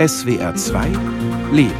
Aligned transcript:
SWR 0.00 0.54
2 0.54 0.86
Leben. 1.52 1.74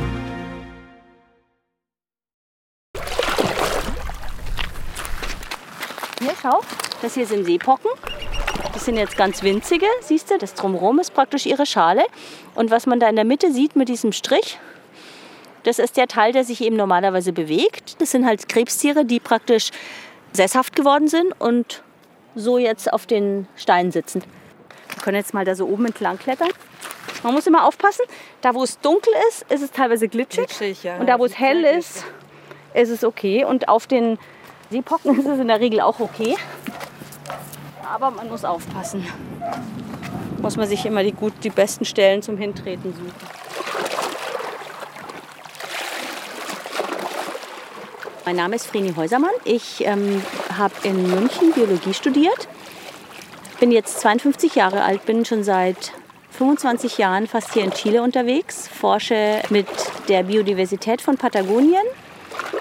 Hier, 6.20 6.32
schau, 6.42 6.60
das 7.00 7.14
hier 7.14 7.24
sind 7.24 7.46
Seepocken. 7.46 7.90
Das 8.74 8.84
sind 8.84 8.98
jetzt 8.98 9.16
ganz 9.16 9.42
winzige, 9.42 9.86
siehst 10.02 10.30
du? 10.30 10.36
Das 10.36 10.52
drumherum 10.52 10.98
ist 10.98 11.14
praktisch 11.14 11.46
ihre 11.46 11.64
Schale. 11.64 12.04
Und 12.54 12.70
was 12.70 12.84
man 12.84 13.00
da 13.00 13.08
in 13.08 13.16
der 13.16 13.24
Mitte 13.24 13.54
sieht 13.54 13.74
mit 13.74 13.88
diesem 13.88 14.12
Strich, 14.12 14.58
das 15.62 15.78
ist 15.78 15.96
der 15.96 16.06
Teil, 16.06 16.34
der 16.34 16.44
sich 16.44 16.60
eben 16.60 16.76
normalerweise 16.76 17.32
bewegt. 17.32 18.02
Das 18.02 18.10
sind 18.10 18.26
halt 18.26 18.50
Krebstiere, 18.50 19.06
die 19.06 19.18
praktisch 19.18 19.70
sesshaft 20.34 20.76
geworden 20.76 21.08
sind 21.08 21.32
und 21.40 21.82
so 22.34 22.58
jetzt 22.58 22.92
auf 22.92 23.06
den 23.06 23.48
Steinen 23.56 23.92
sitzen. 23.92 24.22
Wir 24.90 25.02
können 25.02 25.16
jetzt 25.16 25.32
mal 25.32 25.46
da 25.46 25.54
so 25.54 25.66
oben 25.66 25.86
entlang 25.86 26.18
klettern. 26.18 26.50
Man 27.22 27.34
muss 27.34 27.46
immer 27.46 27.66
aufpassen, 27.66 28.04
da 28.40 28.54
wo 28.54 28.62
es 28.62 28.80
dunkel 28.80 29.12
ist, 29.28 29.42
ist 29.50 29.62
es 29.62 29.70
teilweise 29.70 30.08
glitschig. 30.08 30.46
Glitschig, 30.46 30.82
ja. 30.84 30.96
Und 30.96 31.06
da 31.06 31.18
wo 31.18 31.26
es 31.26 31.38
hell 31.38 31.64
ist, 31.64 32.04
ist 32.72 32.88
es 32.88 33.04
okay. 33.04 33.44
Und 33.44 33.68
auf 33.68 33.86
den 33.86 34.18
Seepocken 34.70 35.18
ist 35.18 35.26
es 35.26 35.38
in 35.38 35.48
der 35.48 35.60
Regel 35.60 35.80
auch 35.80 36.00
okay. 36.00 36.36
Aber 37.92 38.10
man 38.10 38.28
muss 38.28 38.44
aufpassen. 38.44 39.06
Muss 40.40 40.56
man 40.56 40.66
sich 40.66 40.86
immer 40.86 41.02
die, 41.02 41.12
gut, 41.12 41.34
die 41.42 41.50
besten 41.50 41.84
Stellen 41.84 42.22
zum 42.22 42.38
Hintreten 42.38 42.94
suchen. 42.94 43.40
Mein 48.24 48.36
Name 48.36 48.56
ist 48.56 48.66
Vreni 48.66 48.94
Häusermann. 48.94 49.32
Ich 49.44 49.84
ähm, 49.84 50.22
habe 50.56 50.74
in 50.84 51.10
München 51.10 51.52
Biologie 51.52 51.92
studiert. 51.92 52.48
Bin 53.58 53.72
jetzt 53.72 54.00
52 54.00 54.54
Jahre 54.54 54.84
alt, 54.84 55.04
bin 55.04 55.24
schon 55.24 55.42
seit 55.42 55.92
25 56.40 56.96
Jahren 56.96 57.26
fast 57.26 57.52
hier 57.52 57.64
in 57.64 57.70
Chile 57.70 58.02
unterwegs, 58.02 58.66
forsche 58.66 59.42
mit 59.50 59.66
der 60.08 60.22
Biodiversität 60.22 61.02
von 61.02 61.18
Patagonien 61.18 61.82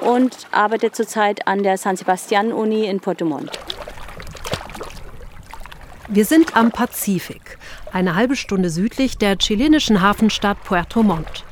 und 0.01 0.35
arbeite 0.51 0.91
zurzeit 0.91 1.47
an 1.47 1.63
der 1.63 1.77
San 1.77 1.95
Sebastian 1.95 2.51
Uni 2.51 2.87
in 2.87 2.99
Puerto 2.99 3.23
Montt. 3.23 3.57
Wir 6.09 6.25
sind 6.25 6.57
am 6.57 6.71
Pazifik, 6.71 7.57
eine 7.93 8.15
halbe 8.15 8.35
Stunde 8.35 8.69
südlich 8.69 9.17
der 9.17 9.37
chilenischen 9.37 10.01
Hafenstadt 10.01 10.61
Puerto 10.65 11.01
Montt. 11.01 11.45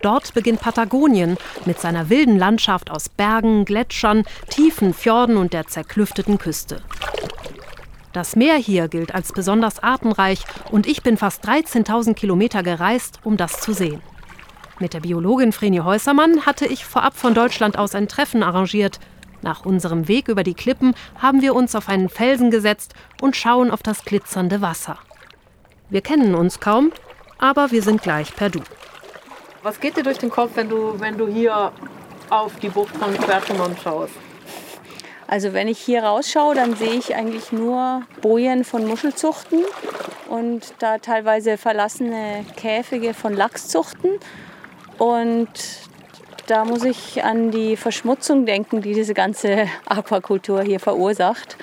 Dort 0.00 0.32
beginnt 0.32 0.60
Patagonien 0.60 1.36
mit 1.64 1.80
seiner 1.80 2.08
wilden 2.08 2.38
Landschaft 2.38 2.88
aus 2.88 3.08
Bergen, 3.08 3.64
Gletschern, 3.64 4.22
tiefen 4.48 4.94
Fjorden 4.94 5.36
und 5.36 5.52
der 5.52 5.66
zerklüfteten 5.66 6.38
Küste. 6.38 6.82
Das 8.14 8.36
Meer 8.36 8.54
hier 8.54 8.86
gilt 8.86 9.12
als 9.12 9.32
besonders 9.32 9.82
artenreich 9.82 10.44
und 10.70 10.86
ich 10.86 11.02
bin 11.02 11.16
fast 11.16 11.44
13.000 11.48 12.14
Kilometer 12.14 12.62
gereist, 12.62 13.18
um 13.24 13.36
das 13.36 13.60
zu 13.60 13.72
sehen. 13.72 14.00
Mit 14.78 14.94
der 14.94 15.00
Biologin 15.00 15.50
Vreni 15.50 15.78
Häusermann 15.78 16.46
hatte 16.46 16.64
ich 16.64 16.84
vorab 16.84 17.16
von 17.16 17.34
Deutschland 17.34 17.76
aus 17.76 17.96
ein 17.96 18.06
Treffen 18.06 18.44
arrangiert. 18.44 19.00
Nach 19.42 19.64
unserem 19.64 20.06
Weg 20.06 20.28
über 20.28 20.44
die 20.44 20.54
Klippen 20.54 20.94
haben 21.20 21.42
wir 21.42 21.56
uns 21.56 21.74
auf 21.74 21.88
einen 21.88 22.08
Felsen 22.08 22.52
gesetzt 22.52 22.94
und 23.20 23.34
schauen 23.34 23.72
auf 23.72 23.82
das 23.82 24.04
glitzernde 24.04 24.60
Wasser. 24.60 24.96
Wir 25.90 26.00
kennen 26.00 26.36
uns 26.36 26.60
kaum, 26.60 26.92
aber 27.38 27.72
wir 27.72 27.82
sind 27.82 28.00
gleich 28.00 28.36
per 28.36 28.48
Du. 28.48 28.60
Was 29.64 29.80
geht 29.80 29.96
dir 29.96 30.04
durch 30.04 30.18
den 30.18 30.30
Kopf, 30.30 30.52
wenn 30.54 30.68
du, 30.68 30.94
wenn 31.00 31.18
du 31.18 31.26
hier 31.26 31.72
auf 32.30 32.54
die 32.60 32.68
Bucht 32.68 32.96
von 32.96 33.12
Quertemont 33.12 33.76
schaust? 33.82 34.14
Also 35.34 35.52
wenn 35.52 35.66
ich 35.66 35.80
hier 35.80 36.04
rausschaue, 36.04 36.54
dann 36.54 36.76
sehe 36.76 36.92
ich 36.92 37.16
eigentlich 37.16 37.50
nur 37.50 38.02
Bojen 38.20 38.62
von 38.62 38.86
Muschelzuchten 38.86 39.64
und 40.28 40.74
da 40.78 40.98
teilweise 40.98 41.58
verlassene 41.58 42.46
Käfige 42.54 43.14
von 43.14 43.34
Lachszuchten. 43.34 44.12
Und 44.96 45.48
da 46.46 46.64
muss 46.64 46.84
ich 46.84 47.24
an 47.24 47.50
die 47.50 47.76
Verschmutzung 47.76 48.46
denken, 48.46 48.80
die 48.80 48.94
diese 48.94 49.12
ganze 49.12 49.66
Aquakultur 49.86 50.62
hier 50.62 50.78
verursacht 50.78 51.56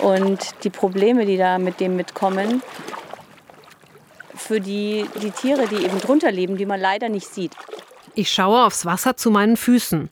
und 0.00 0.40
die 0.64 0.70
Probleme, 0.70 1.26
die 1.26 1.36
da 1.36 1.58
mit 1.58 1.78
dem 1.78 1.94
mitkommen 1.94 2.60
für 4.34 4.60
die, 4.60 5.06
die 5.22 5.30
Tiere, 5.30 5.68
die 5.68 5.84
eben 5.84 6.00
drunter 6.00 6.32
leben, 6.32 6.56
die 6.56 6.66
man 6.66 6.80
leider 6.80 7.08
nicht 7.08 7.28
sieht. 7.28 7.52
Ich 8.16 8.32
schaue 8.32 8.64
aufs 8.64 8.84
Wasser 8.84 9.16
zu 9.16 9.30
meinen 9.30 9.56
Füßen. 9.56 10.10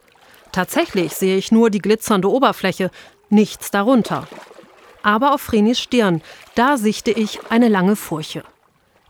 Tatsächlich 0.55 1.17
sehe 1.17 1.37
ich 1.37 1.51
nur 1.51 1.69
die 1.69 1.81
glitzernde 1.81 2.31
Oberfläche, 2.31 2.93
nichts 3.29 3.73
darunter. 3.73 4.29
Aber 5.03 5.35
auf 5.35 5.41
Frenis 5.41 5.81
Stirn, 5.81 6.23
da 6.55 6.77
sichte 6.77 7.11
ich 7.11 7.41
eine 7.51 7.67
lange 7.67 7.97
Furche. 7.97 8.45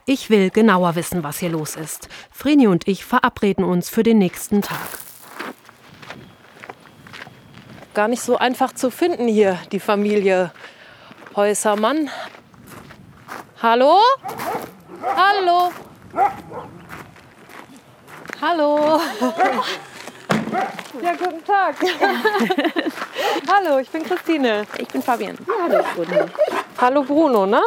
Ich 0.06 0.31
will 0.31 0.49
genauer 0.49 0.94
wissen, 0.94 1.22
was 1.22 1.41
hier 1.41 1.50
los 1.50 1.77
ist. 1.77 2.09
Vreni 2.31 2.66
und 2.66 2.88
ich 2.88 3.05
verabreden 3.05 3.62
uns 3.62 3.91
für 3.91 4.03
den 4.03 4.16
nächsten 4.16 4.62
Tag. 4.62 4.78
Gar 7.93 8.09
nicht 8.09 8.22
so 8.22 8.38
einfach 8.38 8.72
zu 8.72 8.91
finden 8.91 9.28
hier, 9.28 9.59
die 9.71 9.81
Familie 9.81 10.50
Häusermann. 11.37 12.09
Hallo? 13.61 13.99
Hallo? 15.15 15.72
Hallo? 18.41 18.99
Ja, 21.03 21.12
guten 21.19 21.44
Tag. 21.44 21.75
Hallo, 23.48 23.78
ich 23.78 23.91
bin 23.91 24.04
Christine. 24.04 24.65
Ich 24.78 24.88
bin 24.88 25.03
Fabian. 25.03 25.37
hallo, 25.62 25.84
Bruno. 25.94 26.26
Hallo 26.81 27.03
Bruno, 27.03 27.47
ne? 27.47 27.60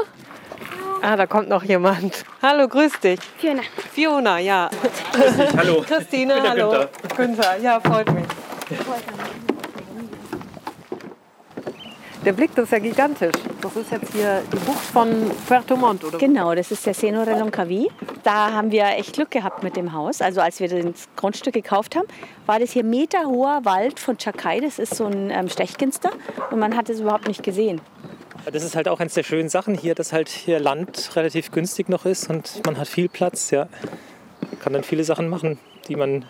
Ah, 1.02 1.16
da 1.16 1.28
kommt 1.28 1.50
noch 1.50 1.64
jemand. 1.64 2.24
Hallo, 2.42 2.68
grüß 2.68 3.00
dich. 3.02 3.20
Fiona. 3.38 3.62
Fiona, 3.94 4.40
ja. 4.40 4.70
Hallo. 5.58 5.84
Christine, 5.86 6.42
hallo. 6.42 6.70
Günther. 6.72 6.90
Günther, 7.16 7.58
ja, 7.58 7.80
freut 7.80 8.12
mich. 8.14 8.26
Der 12.28 12.34
Blick, 12.34 12.54
das 12.56 12.66
ist 12.66 12.72
ja 12.72 12.80
gigantisch. 12.80 13.32
Das 13.62 13.74
ist 13.78 13.90
jetzt 13.90 14.12
hier 14.12 14.44
die 14.52 14.58
Bucht 14.58 14.84
von 14.84 15.32
Puerto 15.48 15.78
Montt, 15.78 16.04
oder? 16.04 16.18
Genau, 16.18 16.54
das 16.54 16.72
ist 16.72 16.86
der 16.86 16.94
Seno 16.94 17.24
Reloncaví. 17.24 17.88
Da 18.24 18.52
haben 18.52 18.70
wir 18.70 18.84
echt 18.98 19.14
Glück 19.14 19.32
gehabt 19.32 19.64
mit 19.64 19.78
dem 19.78 19.94
Haus. 19.94 20.20
Also 20.20 20.42
als 20.42 20.60
wir 20.60 20.68
das 20.68 21.08
Grundstück 21.16 21.54
gekauft 21.54 21.96
haben, 21.96 22.06
war 22.46 22.60
das 22.60 22.72
hier 22.72 22.84
meterhoher 22.84 23.62
Wald 23.64 23.98
von 23.98 24.18
Chacay. 24.18 24.60
Das 24.60 24.78
ist 24.78 24.96
so 24.96 25.06
ein 25.06 25.30
ähm, 25.30 25.48
Stechginster 25.48 26.10
und 26.52 26.60
man 26.60 26.76
hat 26.76 26.90
es 26.90 27.00
überhaupt 27.00 27.30
nicht 27.30 27.44
gesehen. 27.44 27.80
Das 28.52 28.62
ist 28.62 28.76
halt 28.76 28.90
auch 28.90 29.00
eines 29.00 29.14
der 29.14 29.24
schönen 29.24 29.48
Sachen 29.48 29.74
hier, 29.74 29.96
dass 29.96 30.12
halt 30.12 30.28
hier 30.28 30.60
Land 30.60 31.16
relativ 31.16 31.52
günstig 31.52 31.88
noch 31.88 32.06
ist 32.06 32.30
und 32.30 32.62
man 32.66 32.78
hat 32.78 32.90
viel 32.90 33.08
Platz, 33.08 33.52
ja. 33.52 33.70
Man 34.42 34.60
kann 34.60 34.74
dann 34.74 34.84
viele 34.84 35.06
Sachen 35.06 35.30
machen, 35.30 35.60
die 35.88 35.96
man 35.96 36.26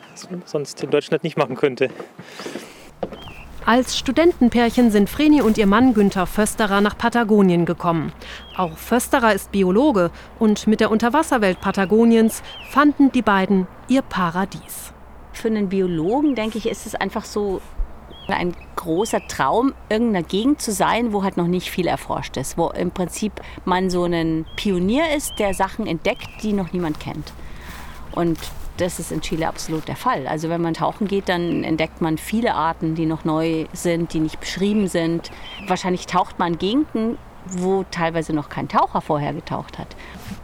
sonst 0.45 0.83
in 0.83 0.91
Deutschland 0.91 1.23
nicht 1.23 1.37
machen 1.37 1.55
könnte. 1.55 1.89
Als 3.67 3.97
Studentenpärchen 3.97 4.91
sind 4.91 5.09
Vreni 5.09 5.41
und 5.41 5.57
ihr 5.57 5.67
Mann 5.67 5.93
Günther 5.93 6.25
Fösterer 6.25 6.79
nach 6.79 6.97
Patagonien 6.97 7.65
gekommen. 7.65 8.13
Auch 8.55 8.77
Fösterer 8.77 9.33
ist 9.33 9.51
Biologe 9.51 10.09
und 10.39 10.67
mit 10.67 10.79
der 10.79 10.89
Unterwasserwelt 10.89 11.59
Patagoniens 11.59 12.43
fanden 12.69 13.11
die 13.11 13.21
beiden 13.21 13.67
ihr 13.89 14.03
Paradies. 14.03 14.93
Für 15.33 15.49
einen 15.49 15.67
Biologen, 15.67 16.33
denke 16.33 16.59
ich, 16.59 16.69
ist 16.69 16.85
es 16.85 16.95
einfach 16.95 17.25
so 17.25 17.59
ein 18.29 18.55
großer 18.77 19.27
Traum, 19.27 19.73
irgendeiner 19.89 20.25
Gegend 20.25 20.61
zu 20.61 20.71
sein, 20.71 21.11
wo 21.11 21.23
halt 21.23 21.35
noch 21.35 21.47
nicht 21.47 21.69
viel 21.69 21.87
erforscht 21.87 22.37
ist. 22.37 22.57
Wo 22.57 22.69
im 22.69 22.91
Prinzip 22.91 23.33
man 23.65 23.89
so 23.89 24.05
ein 24.05 24.45
Pionier 24.55 25.13
ist, 25.13 25.39
der 25.39 25.53
Sachen 25.53 25.87
entdeckt, 25.87 26.29
die 26.41 26.53
noch 26.53 26.71
niemand 26.71 27.01
kennt. 27.01 27.33
Und 28.13 28.39
das 28.77 28.99
ist 28.99 29.11
in 29.11 29.21
Chile 29.21 29.47
absolut 29.47 29.87
der 29.87 29.95
Fall. 29.95 30.27
Also 30.27 30.49
wenn 30.49 30.61
man 30.61 30.73
tauchen 30.73 31.07
geht, 31.07 31.29
dann 31.29 31.63
entdeckt 31.63 32.01
man 32.01 32.17
viele 32.17 32.55
Arten, 32.55 32.95
die 32.95 33.05
noch 33.05 33.25
neu 33.25 33.65
sind, 33.73 34.13
die 34.13 34.19
nicht 34.19 34.39
beschrieben 34.39 34.87
sind. 34.87 35.31
Wahrscheinlich 35.67 36.05
taucht 36.05 36.39
man 36.39 36.57
Gegenden, 36.57 37.17
wo 37.49 37.85
teilweise 37.91 38.33
noch 38.33 38.49
kein 38.49 38.67
Taucher 38.67 39.01
vorher 39.01 39.33
getaucht 39.33 39.79
hat. 39.79 39.95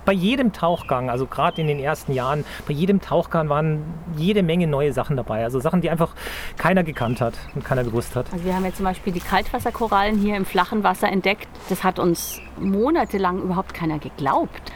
bei 0.05 0.13
jedem 0.13 0.51
Tauchgang, 0.51 1.09
also 1.09 1.25
gerade 1.25 1.61
in 1.61 1.67
den 1.67 1.79
ersten 1.79 2.13
Jahren, 2.13 2.43
bei 2.67 2.73
jedem 2.73 2.99
Tauchgang 3.01 3.49
waren 3.49 3.83
jede 4.17 4.43
Menge 4.43 4.67
neue 4.67 4.93
Sachen 4.93 5.15
dabei. 5.15 5.43
Also 5.43 5.59
Sachen, 5.59 5.81
die 5.81 5.89
einfach 5.89 6.13
keiner 6.57 6.83
gekannt 6.83 7.21
hat 7.21 7.35
und 7.55 7.63
keiner 7.63 7.83
gewusst 7.83 8.15
hat. 8.15 8.25
Also 8.31 8.45
wir 8.45 8.55
haben 8.55 8.65
jetzt 8.65 8.77
zum 8.77 8.85
Beispiel 8.85 9.13
die 9.13 9.21
Kaltwasserkorallen 9.21 10.17
hier 10.17 10.35
im 10.35 10.45
flachen 10.45 10.83
Wasser 10.83 11.09
entdeckt. 11.09 11.47
Das 11.69 11.83
hat 11.83 11.99
uns 11.99 12.41
monatelang 12.59 13.41
überhaupt 13.41 13.73
keiner 13.73 13.99
geglaubt. 13.99 14.71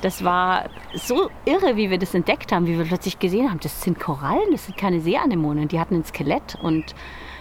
Das 0.00 0.22
war 0.22 0.70
so 0.94 1.28
irre, 1.44 1.76
wie 1.76 1.90
wir 1.90 1.98
das 1.98 2.14
entdeckt 2.14 2.52
haben, 2.52 2.66
wie 2.66 2.78
wir 2.78 2.84
plötzlich 2.84 3.18
gesehen 3.18 3.50
haben, 3.50 3.58
das 3.60 3.82
sind 3.82 3.98
Korallen, 3.98 4.52
das 4.52 4.66
sind 4.66 4.78
keine 4.78 5.00
Seeanemonen, 5.00 5.66
die 5.68 5.80
hatten 5.80 5.96
ein 5.96 6.04
Skelett. 6.04 6.56
Und 6.62 6.94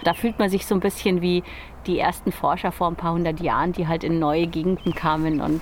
da 0.04 0.14
fühlt 0.14 0.40
man 0.40 0.50
sich 0.50 0.66
so 0.66 0.74
ein 0.74 0.80
bisschen 0.80 1.22
wie 1.22 1.44
die 1.86 2.00
ersten 2.00 2.32
Forscher 2.32 2.72
vor 2.72 2.88
ein 2.88 2.96
paar 2.96 3.14
hundert 3.14 3.40
Jahren, 3.40 3.74
die 3.74 3.88
halt 3.88 4.04
in 4.04 4.20
neue 4.20 4.48
Gegenden 4.48 4.94
kamen 4.96 5.40
und 5.40 5.62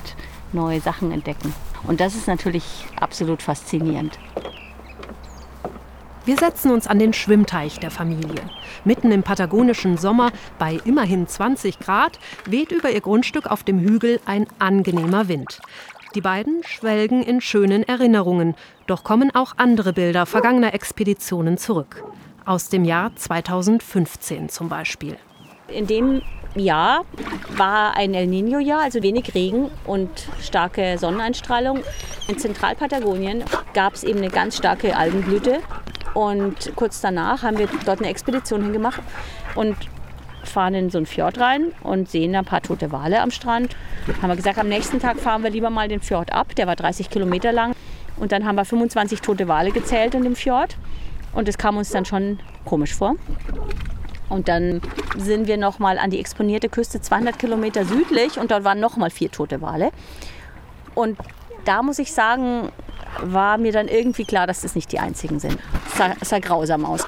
neue 0.54 0.80
Sachen 0.80 1.12
entdecken. 1.12 1.54
Und 1.84 2.00
das 2.00 2.16
ist 2.16 2.28
natürlich 2.28 2.86
absolut 3.00 3.42
faszinierend. 3.42 4.18
Wir 6.26 6.38
setzen 6.38 6.72
uns 6.72 6.88
an 6.88 6.98
den 6.98 7.14
Schwimmteich 7.14 7.80
der 7.80 7.92
Familie. 7.92 8.42
Mitten 8.84 9.12
im 9.12 9.22
patagonischen 9.22 9.96
Sommer, 9.98 10.32
bei 10.58 10.80
immerhin 10.84 11.28
20 11.28 11.78
Grad, 11.78 12.18
weht 12.46 12.72
über 12.72 12.90
ihr 12.90 13.02
Grundstück 13.02 13.46
auf 13.46 13.64
dem 13.64 13.80
Hügel 13.80 14.20
ein 14.26 14.48
angenehmer 14.58 15.28
Wind. 15.28 15.60
Die 16.16 16.22
beiden 16.22 16.64
schwelgen 16.66 17.22
in 17.24 17.42
schönen 17.42 17.84
Erinnerungen, 17.84 18.56
doch 18.88 19.04
kommen 19.04 19.36
auch 19.36 19.52
andere 19.58 19.92
Bilder 19.92 20.26
vergangener 20.26 20.74
Expeditionen 20.74 21.58
zurück. 21.58 22.06
Aus 22.46 22.70
dem 22.70 22.86
Jahr 22.86 23.14
2015 23.14 24.48
zum 24.48 24.70
Beispiel. 24.70 25.18
In 25.68 25.88
dem 25.88 26.22
Jahr 26.56 27.04
war 27.58 27.98
ein 27.98 28.14
El 28.14 28.28
Nino-Jahr, 28.28 28.80
also 28.80 29.04
wenig 29.04 29.36
Regen 29.36 29.70
und 29.86 30.10
starke 30.42 30.98
Sonneneinstrahlung. 30.98 31.82
In 32.30 32.38
Zentralpatagonien 32.38 33.44
gab 33.74 33.96
es 33.96 34.06
eben 34.06 34.20
eine 34.20 34.30
ganz 34.30 34.56
starke 34.56 34.96
Algenblüte. 34.96 35.60
Und 36.14 36.72
kurz 36.78 37.02
danach 37.02 37.44
haben 37.44 37.58
wir 37.58 37.68
dort 37.86 38.00
eine 38.00 38.08
Expedition 38.08 38.64
hingemacht 38.64 39.02
und 39.56 39.76
fahren 40.48 40.74
in 40.74 40.90
so 40.90 40.98
einen 40.98 41.06
Fjord 41.06 41.40
rein 41.40 41.72
und 41.84 42.10
sehen 42.10 42.36
ein 42.36 42.46
paar 42.46 42.62
tote 42.62 42.92
Wale 42.92 43.22
am 43.22 43.32
Strand. 43.32 43.76
Haben 44.22 44.30
wir 44.30 44.36
gesagt, 44.36 44.58
am 44.58 44.68
nächsten 44.68 45.00
Tag 45.00 45.20
fahren 45.20 45.44
wir 45.44 45.50
lieber 45.50 45.70
mal 45.70 45.88
den 45.88 46.02
Fjord 46.02 46.32
ab. 46.32 46.56
Der 46.56 46.68
war 46.68 46.76
30 46.76 47.10
Kilometer 47.10 47.52
lang. 47.52 47.74
Und 48.18 48.32
dann 48.32 48.46
haben 48.46 48.56
wir 48.56 48.66
25 48.66 49.22
tote 49.22 49.48
Wale 49.48 49.72
gezählt 49.72 50.16
in 50.16 50.24
dem 50.24 50.36
Fjord. 50.36 50.78
Und 51.34 51.48
das 51.48 51.58
kam 51.58 51.78
uns 51.78 51.90
dann 51.90 52.06
schon 52.06 52.40
komisch 52.64 52.94
vor. 52.94 53.16
Und 54.30 54.48
dann 54.48 54.82
sind 55.18 55.48
wir 55.48 55.58
noch 55.58 55.80
mal 55.80 56.00
an 56.00 56.10
die 56.10 56.20
exponierte 56.20 56.70
Küste 56.70 57.02
200 57.02 57.38
Kilometer 57.38 57.86
südlich 57.86 58.40
und 58.40 58.52
dort 58.52 58.64
waren 58.64 58.80
noch 58.80 58.98
mal 58.98 59.10
vier 59.10 59.32
tote 59.32 59.62
Wale. 59.62 59.92
Und 60.96 61.18
da 61.66 61.84
muss 61.84 62.00
ich 62.00 62.12
sagen, 62.12 62.72
war 63.22 63.58
mir 63.58 63.72
dann 63.72 63.88
irgendwie 63.88 64.26
klar, 64.26 64.48
dass 64.48 64.62
das 64.62 64.76
nicht 64.76 64.92
die 64.92 65.00
einzigen 65.00 65.40
sind. 65.40 65.58
Es 65.88 65.98
sah, 65.98 66.14
es 66.20 66.30
sah 66.30 66.40
grausam 66.40 66.86
aus. 66.86 67.08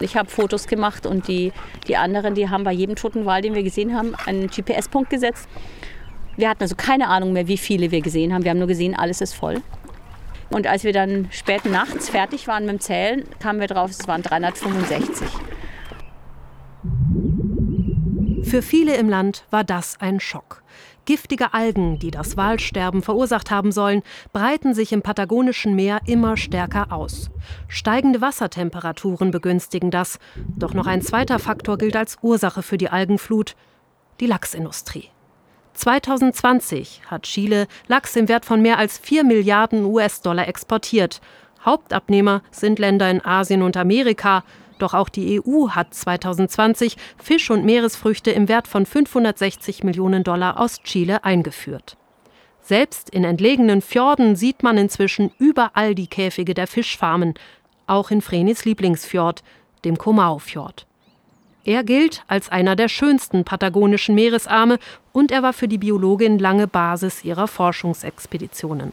Ich 0.00 0.16
habe 0.16 0.28
Fotos 0.28 0.66
gemacht 0.66 1.06
und 1.06 1.28
die, 1.28 1.52
die 1.88 1.96
anderen, 1.96 2.34
die 2.34 2.48
haben 2.48 2.64
bei 2.64 2.72
jedem 2.72 2.96
toten 2.96 3.26
Wal, 3.26 3.42
den 3.42 3.54
wir 3.54 3.62
gesehen 3.62 3.96
haben, 3.96 4.14
einen 4.26 4.48
GPS-Punkt 4.48 5.10
gesetzt. 5.10 5.48
Wir 6.36 6.50
hatten 6.50 6.62
also 6.62 6.76
keine 6.76 7.08
Ahnung 7.08 7.32
mehr, 7.32 7.48
wie 7.48 7.56
viele 7.56 7.90
wir 7.90 8.02
gesehen 8.02 8.32
haben. 8.32 8.44
Wir 8.44 8.50
haben 8.50 8.58
nur 8.58 8.68
gesehen, 8.68 8.94
alles 8.94 9.20
ist 9.20 9.34
voll. 9.34 9.62
Und 10.50 10.66
als 10.66 10.84
wir 10.84 10.92
dann 10.92 11.28
spät 11.30 11.64
nachts 11.64 12.08
fertig 12.08 12.46
waren 12.46 12.66
mit 12.66 12.72
dem 12.72 12.80
Zählen, 12.80 13.24
kamen 13.40 13.60
wir 13.60 13.66
drauf, 13.66 13.90
es 13.90 14.06
waren 14.06 14.22
365. 14.22 15.28
Für 18.42 18.62
viele 18.62 18.96
im 18.96 19.08
Land 19.08 19.44
war 19.50 19.64
das 19.64 20.00
ein 20.00 20.20
Schock. 20.20 20.62
Giftige 21.06 21.54
Algen, 21.54 22.00
die 22.00 22.10
das 22.10 22.36
Walsterben 22.36 23.00
verursacht 23.00 23.52
haben 23.52 23.70
sollen, 23.70 24.02
breiten 24.32 24.74
sich 24.74 24.92
im 24.92 25.02
patagonischen 25.02 25.76
Meer 25.76 26.00
immer 26.04 26.36
stärker 26.36 26.92
aus. 26.92 27.30
Steigende 27.68 28.20
Wassertemperaturen 28.20 29.30
begünstigen 29.30 29.92
das. 29.92 30.18
Doch 30.56 30.74
noch 30.74 30.88
ein 30.88 31.02
zweiter 31.02 31.38
Faktor 31.38 31.78
gilt 31.78 31.94
als 31.94 32.18
Ursache 32.22 32.62
für 32.62 32.76
die 32.76 32.90
Algenflut, 32.90 33.54
die 34.18 34.26
Lachsindustrie. 34.26 35.10
2020 35.74 37.02
hat 37.06 37.22
Chile 37.22 37.68
Lachs 37.86 38.16
im 38.16 38.28
Wert 38.28 38.44
von 38.44 38.60
mehr 38.60 38.78
als 38.78 38.98
4 38.98 39.22
Milliarden 39.22 39.84
US-Dollar 39.84 40.48
exportiert. 40.48 41.20
Hauptabnehmer 41.64 42.42
sind 42.50 42.80
Länder 42.80 43.08
in 43.10 43.24
Asien 43.24 43.62
und 43.62 43.76
Amerika. 43.76 44.42
Doch 44.78 44.94
auch 44.94 45.08
die 45.08 45.40
EU 45.40 45.70
hat 45.70 45.94
2020 45.94 46.96
Fisch- 47.16 47.50
und 47.50 47.64
Meeresfrüchte 47.64 48.30
im 48.30 48.48
Wert 48.48 48.68
von 48.68 48.84
560 48.84 49.84
Millionen 49.84 50.22
Dollar 50.22 50.60
aus 50.60 50.82
Chile 50.82 51.24
eingeführt. 51.24 51.96
Selbst 52.60 53.10
in 53.10 53.24
entlegenen 53.24 53.80
Fjorden 53.80 54.34
sieht 54.34 54.62
man 54.62 54.76
inzwischen 54.76 55.30
überall 55.38 55.94
die 55.94 56.08
Käfige 56.08 56.52
der 56.52 56.66
Fischfarmen, 56.66 57.34
auch 57.86 58.10
in 58.10 58.20
Vrenis 58.20 58.64
Lieblingsfjord, 58.64 59.42
dem 59.84 59.96
Komau-Fjord. 59.96 60.86
Er 61.64 61.84
gilt 61.84 62.22
als 62.28 62.48
einer 62.48 62.76
der 62.76 62.88
schönsten 62.88 63.44
patagonischen 63.44 64.14
Meeresarme 64.14 64.78
und 65.12 65.32
er 65.32 65.42
war 65.42 65.52
für 65.52 65.68
die 65.68 65.78
Biologin 65.78 66.38
lange 66.38 66.66
Basis 66.66 67.24
ihrer 67.24 67.48
Forschungsexpeditionen. 67.48 68.92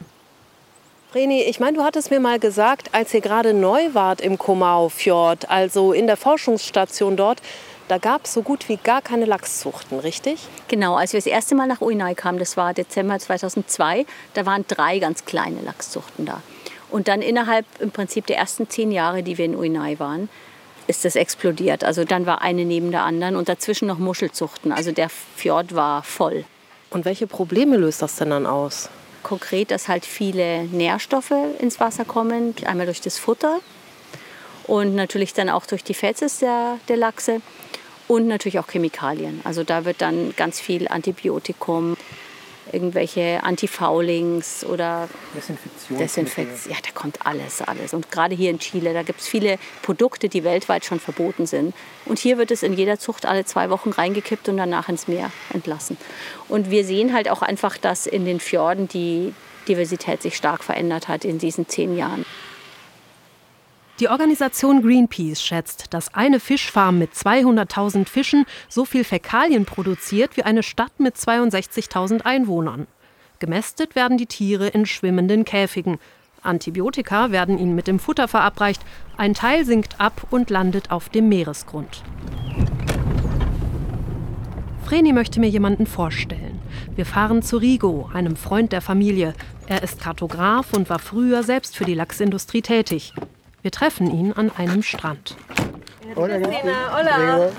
Vreni, 1.14 1.42
ich 1.42 1.60
meine, 1.60 1.76
du 1.76 1.84
hattest 1.84 2.10
mir 2.10 2.18
mal 2.18 2.40
gesagt, 2.40 2.88
als 2.90 3.14
ihr 3.14 3.20
gerade 3.20 3.54
neu 3.54 3.94
wart 3.94 4.20
im 4.20 4.36
Komau-Fjord, 4.36 5.48
also 5.48 5.92
in 5.92 6.08
der 6.08 6.16
Forschungsstation 6.16 7.16
dort, 7.16 7.40
da 7.86 7.98
gab 7.98 8.24
es 8.24 8.34
so 8.34 8.42
gut 8.42 8.68
wie 8.68 8.78
gar 8.78 9.00
keine 9.00 9.24
Lachszuchten, 9.24 10.00
richtig? 10.00 10.40
Genau, 10.66 10.96
als 10.96 11.12
wir 11.12 11.18
das 11.18 11.28
erste 11.28 11.54
Mal 11.54 11.68
nach 11.68 11.80
Uinai 11.80 12.14
kamen, 12.14 12.40
das 12.40 12.56
war 12.56 12.74
Dezember 12.74 13.16
2002, 13.16 14.06
da 14.34 14.44
waren 14.44 14.64
drei 14.66 14.98
ganz 14.98 15.24
kleine 15.24 15.60
Lachszuchten 15.60 16.26
da. 16.26 16.42
Und 16.90 17.06
dann 17.06 17.22
innerhalb 17.22 17.64
im 17.78 17.92
Prinzip 17.92 18.26
der 18.26 18.38
ersten 18.38 18.68
zehn 18.68 18.90
Jahre, 18.90 19.22
die 19.22 19.38
wir 19.38 19.44
in 19.44 19.54
Uinai 19.54 20.00
waren, 20.00 20.28
ist 20.88 21.04
das 21.04 21.14
explodiert. 21.14 21.84
Also 21.84 22.02
dann 22.02 22.26
war 22.26 22.42
eine 22.42 22.64
neben 22.64 22.90
der 22.90 23.04
anderen 23.04 23.36
und 23.36 23.48
dazwischen 23.48 23.86
noch 23.86 23.98
Muschelzuchten. 23.98 24.72
Also 24.72 24.90
der 24.90 25.10
Fjord 25.10 25.76
war 25.76 26.02
voll. 26.02 26.44
Und 26.90 27.04
welche 27.04 27.28
Probleme 27.28 27.76
löst 27.76 28.02
das 28.02 28.16
denn 28.16 28.30
dann 28.30 28.46
aus? 28.46 28.90
Konkret, 29.24 29.72
dass 29.72 29.88
halt 29.88 30.06
viele 30.06 30.64
Nährstoffe 30.64 31.34
ins 31.58 31.80
Wasser 31.80 32.04
kommen, 32.04 32.54
einmal 32.64 32.86
durch 32.86 33.00
das 33.00 33.18
Futter 33.18 33.58
und 34.68 34.94
natürlich 34.94 35.34
dann 35.34 35.48
auch 35.48 35.66
durch 35.66 35.82
die 35.82 35.94
Fezes 35.94 36.38
der, 36.38 36.78
der 36.88 36.96
Lachse 36.96 37.40
und 38.06 38.28
natürlich 38.28 38.60
auch 38.60 38.68
Chemikalien. 38.68 39.40
Also 39.42 39.64
da 39.64 39.84
wird 39.84 40.00
dann 40.00 40.34
ganz 40.36 40.60
viel 40.60 40.86
Antibiotikum, 40.86 41.96
irgendwelche 42.74 43.42
Antifoulings 43.42 44.64
oder 44.64 45.08
Desinfektion. 45.34 46.72
Ja, 46.72 46.76
da 46.82 46.90
kommt 46.92 47.24
alles, 47.24 47.62
alles. 47.62 47.94
Und 47.94 48.10
gerade 48.10 48.34
hier 48.34 48.50
in 48.50 48.58
Chile, 48.58 48.92
da 48.92 49.02
gibt 49.02 49.20
es 49.20 49.28
viele 49.28 49.58
Produkte, 49.82 50.28
die 50.28 50.44
weltweit 50.44 50.84
schon 50.84 51.00
verboten 51.00 51.46
sind. 51.46 51.74
Und 52.04 52.18
hier 52.18 52.36
wird 52.36 52.50
es 52.50 52.62
in 52.62 52.74
jeder 52.74 52.98
Zucht 52.98 53.24
alle 53.24 53.44
zwei 53.44 53.70
Wochen 53.70 53.90
reingekippt 53.90 54.48
und 54.48 54.56
danach 54.56 54.88
ins 54.88 55.08
Meer 55.08 55.30
entlassen. 55.52 55.96
Und 56.48 56.70
wir 56.70 56.84
sehen 56.84 57.14
halt 57.14 57.30
auch 57.30 57.42
einfach, 57.42 57.78
dass 57.78 58.06
in 58.06 58.24
den 58.24 58.40
Fjorden 58.40 58.88
die 58.88 59.32
Diversität 59.68 60.20
sich 60.20 60.36
stark 60.36 60.62
verändert 60.62 61.08
hat 61.08 61.24
in 61.24 61.38
diesen 61.38 61.68
zehn 61.68 61.96
Jahren. 61.96 62.26
Die 64.00 64.08
Organisation 64.08 64.82
Greenpeace 64.82 65.40
schätzt, 65.40 65.94
dass 65.94 66.12
eine 66.14 66.40
Fischfarm 66.40 66.98
mit 66.98 67.12
200.000 67.12 68.08
Fischen 68.08 68.44
so 68.68 68.84
viel 68.84 69.04
Fäkalien 69.04 69.66
produziert 69.66 70.36
wie 70.36 70.42
eine 70.42 70.64
Stadt 70.64 70.98
mit 70.98 71.14
62.000 71.14 72.22
Einwohnern. 72.22 72.88
Gemästet 73.38 73.94
werden 73.94 74.18
die 74.18 74.26
Tiere 74.26 74.66
in 74.66 74.84
schwimmenden 74.84 75.44
Käfigen. 75.44 75.98
Antibiotika 76.42 77.30
werden 77.30 77.56
ihnen 77.56 77.76
mit 77.76 77.86
dem 77.86 78.00
Futter 78.00 78.26
verabreicht. 78.26 78.82
Ein 79.16 79.32
Teil 79.32 79.64
sinkt 79.64 80.00
ab 80.00 80.26
und 80.30 80.50
landet 80.50 80.90
auf 80.90 81.08
dem 81.08 81.28
Meeresgrund. 81.28 82.02
Vreni 84.84 85.12
möchte 85.12 85.38
mir 85.38 85.48
jemanden 85.48 85.86
vorstellen. 85.86 86.60
Wir 86.96 87.06
fahren 87.06 87.42
zu 87.42 87.58
Rigo, 87.58 88.10
einem 88.12 88.34
Freund 88.34 88.72
der 88.72 88.80
Familie. 88.80 89.34
Er 89.68 89.84
ist 89.84 90.00
Kartograf 90.00 90.72
und 90.72 90.90
war 90.90 90.98
früher 90.98 91.44
selbst 91.44 91.76
für 91.76 91.84
die 91.84 91.94
Lachsindustrie 91.94 92.60
tätig. 92.60 93.14
Wir 93.64 93.70
treffen 93.70 94.10
ihn 94.10 94.30
an 94.32 94.50
einem 94.58 94.82
Strand. 94.82 95.36
Hola, 96.16 96.36
hola. 96.36 97.50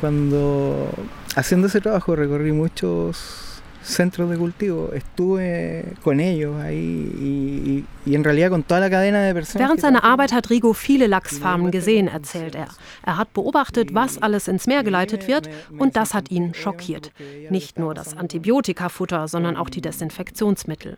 Cuando 0.00 0.88
haciendo 1.36 1.66
ese 1.66 1.82
trabajo 1.82 2.16
recorrí 2.16 2.52
muchos 2.52 3.60
centros 3.82 4.30
de 4.30 4.38
cultivo, 4.38 4.90
estuve 4.94 5.92
con 6.02 6.18
ellos 6.18 6.56
ahí 6.62 7.84
y, 8.06 8.10
y, 8.10 8.14
en 8.14 8.24
realidad 8.24 8.48
con 8.48 8.62
toda 8.62 8.80
la 8.80 8.88
cadena 8.88 9.20
de 9.22 9.34
personas. 9.34 9.68
Während 9.68 9.82
seiner 9.82 10.02
Arbeit 10.02 10.32
hat 10.32 10.48
Rigo 10.48 10.72
viele 10.72 11.08
Lachsfarmen 11.08 11.70
gesehen, 11.70 12.08
erzählt 12.08 12.54
er. 12.54 12.68
Er 13.04 13.18
hat 13.18 13.34
beobachtet, 13.34 13.92
was 13.92 14.16
alles 14.16 14.48
ins 14.48 14.66
Meer 14.66 14.82
geleitet 14.82 15.28
wird 15.28 15.50
und 15.76 15.94
das 15.94 16.14
hat 16.14 16.30
ihn 16.30 16.54
schockiert. 16.54 17.12
Nicht 17.50 17.78
nur 17.78 17.92
das 17.92 18.16
Antibiotikafutter, 18.16 19.28
sondern 19.28 19.58
auch 19.58 19.68
die 19.68 19.82
Desinfektionsmittel. 19.82 20.96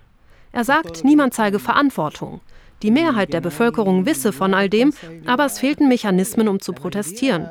Er 0.53 0.63
sagt, 0.63 1.03
niemand 1.03 1.35
zeige 1.35 1.59
Verantwortung. 1.59 2.41
Die 2.83 2.91
Mehrheit 2.91 3.33
der 3.33 3.41
Bevölkerung 3.41 4.07
wisse 4.07 4.33
von 4.33 4.55
all 4.55 4.69
dem, 4.69 4.93
aber 5.27 5.47
es 5.47 5.59
fehlten 5.59 5.89
Mechanismen, 5.89 6.49
um 6.49 6.61
zu 6.61 6.73
protestieren. 6.73 7.49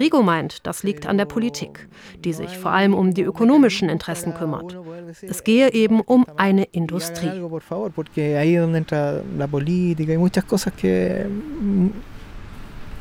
Rigo 0.00 0.22
meint, 0.22 0.66
das 0.66 0.82
liegt 0.82 1.06
an 1.06 1.16
der 1.16 1.26
Politik, 1.26 1.88
die 2.24 2.32
sich 2.32 2.58
vor 2.58 2.72
allem 2.72 2.92
um 2.92 3.14
die 3.14 3.22
ökonomischen 3.22 3.88
Interessen 3.88 4.34
kümmert. 4.34 4.76
Es 5.22 5.44
gehe 5.44 5.72
eben 5.72 6.00
um 6.00 6.26
eine 6.36 6.64
Industrie. 6.64 7.30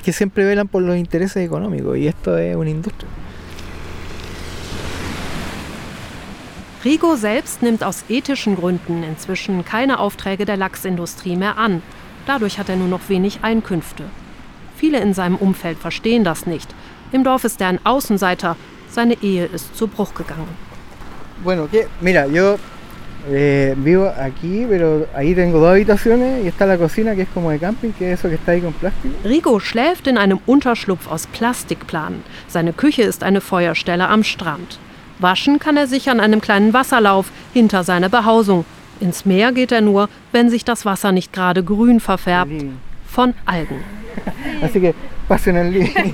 que 0.04 0.14
siempre 0.14 0.46
velan 0.46 0.68
por 0.68 0.82
los 0.82 0.96
intereses 0.96 1.44
económicos 1.44 1.98
y 1.98 2.08
esto 2.08 2.38
es 2.38 2.56
una 2.56 2.70
industria. 2.70 3.10
Rigo 6.86 7.18
selbst 7.18 7.62
nimmt 7.62 7.84
aus 7.84 8.06
ethischen 8.08 8.56
Gründen 8.56 9.04
inzwischen 9.04 9.66
keine 9.66 10.00
Aufträge 10.00 10.46
der 10.46 10.56
Lachsindustrie 10.56 11.36
mehr 11.36 11.58
an. 11.58 11.82
Dadurch 12.26 12.58
hat 12.58 12.70
er 12.70 12.78
nur 12.78 12.88
noch 12.88 13.10
wenig 13.10 13.40
Einkünfte. 13.42 14.06
Viele 14.78 15.02
in 15.02 15.14
seinem 15.14 15.36
Umfeld 15.36 15.78
verstehen 15.78 16.24
das 16.24 16.46
nicht. 16.46 16.74
Im 17.12 17.26
Dorf 17.26 17.44
ist 17.44 17.60
er 17.60 17.68
ein 17.68 17.86
Außenseiter. 17.86 18.56
Seine 18.90 19.22
Ehe 19.22 19.46
ist 19.46 19.76
zu 19.76 19.88
Bruch 19.88 20.14
gegangen. 20.14 20.48
Bueno, 21.44 21.68
que, 21.68 21.88
mira, 22.00 22.28
yo 22.28 22.58
eh, 23.30 23.76
vivo 23.78 24.08
aquí, 24.08 24.66
pero 24.70 25.06
ahí 25.14 25.36
tengo 25.36 25.60
dos 25.60 25.72
habitaciones 25.72 26.46
y 26.46 26.48
está 26.48 26.66
la 26.66 26.78
cocina 26.78 27.14
que 27.14 27.24
es 27.24 27.30
como 27.34 27.52
de 27.52 27.60
camping, 27.60 27.92
que 27.92 28.14
es 28.14 28.20
eso 28.20 28.30
que 28.30 28.36
está 28.36 28.54
ahí 28.54 28.62
con 28.62 28.72
plástico. 28.72 29.14
Rigo 29.26 29.60
schläft 29.60 30.08
in 30.08 30.18
einem 30.18 30.40
Unterschlupf 30.46 31.12
aus 31.12 31.28
Plastikplanen. 31.28 32.24
Seine 32.48 32.72
Küche 32.72 33.02
ist 33.02 33.22
eine 33.22 33.42
Feuerstelle 33.42 34.08
am 34.08 34.24
Strand. 34.24 34.80
Waschen 35.20 35.60
kann 35.60 35.78
er 35.78 35.88
sich 35.88 36.10
an 36.10 36.20
einem 36.20 36.42
kleinen 36.42 36.74
Wasserlauf 36.74 37.32
hinter 37.54 37.84
seiner 37.84 38.10
Behausung. 38.10 38.66
Ins 39.00 39.26
Meer 39.26 39.52
geht 39.52 39.72
er 39.72 39.82
nur, 39.82 40.10
wenn 40.32 40.50
sich 40.50 40.66
das 40.66 40.86
Wasser 40.86 41.12
nicht 41.12 41.32
gerade 41.32 41.64
grün 41.64 42.00
verfärbt 42.00 42.66
von 43.06 43.34
Algen. 43.46 43.84
Así 44.62 44.80
que 44.80 44.94
pasen 45.28 45.56
al 45.56 45.70
living. 45.70 46.14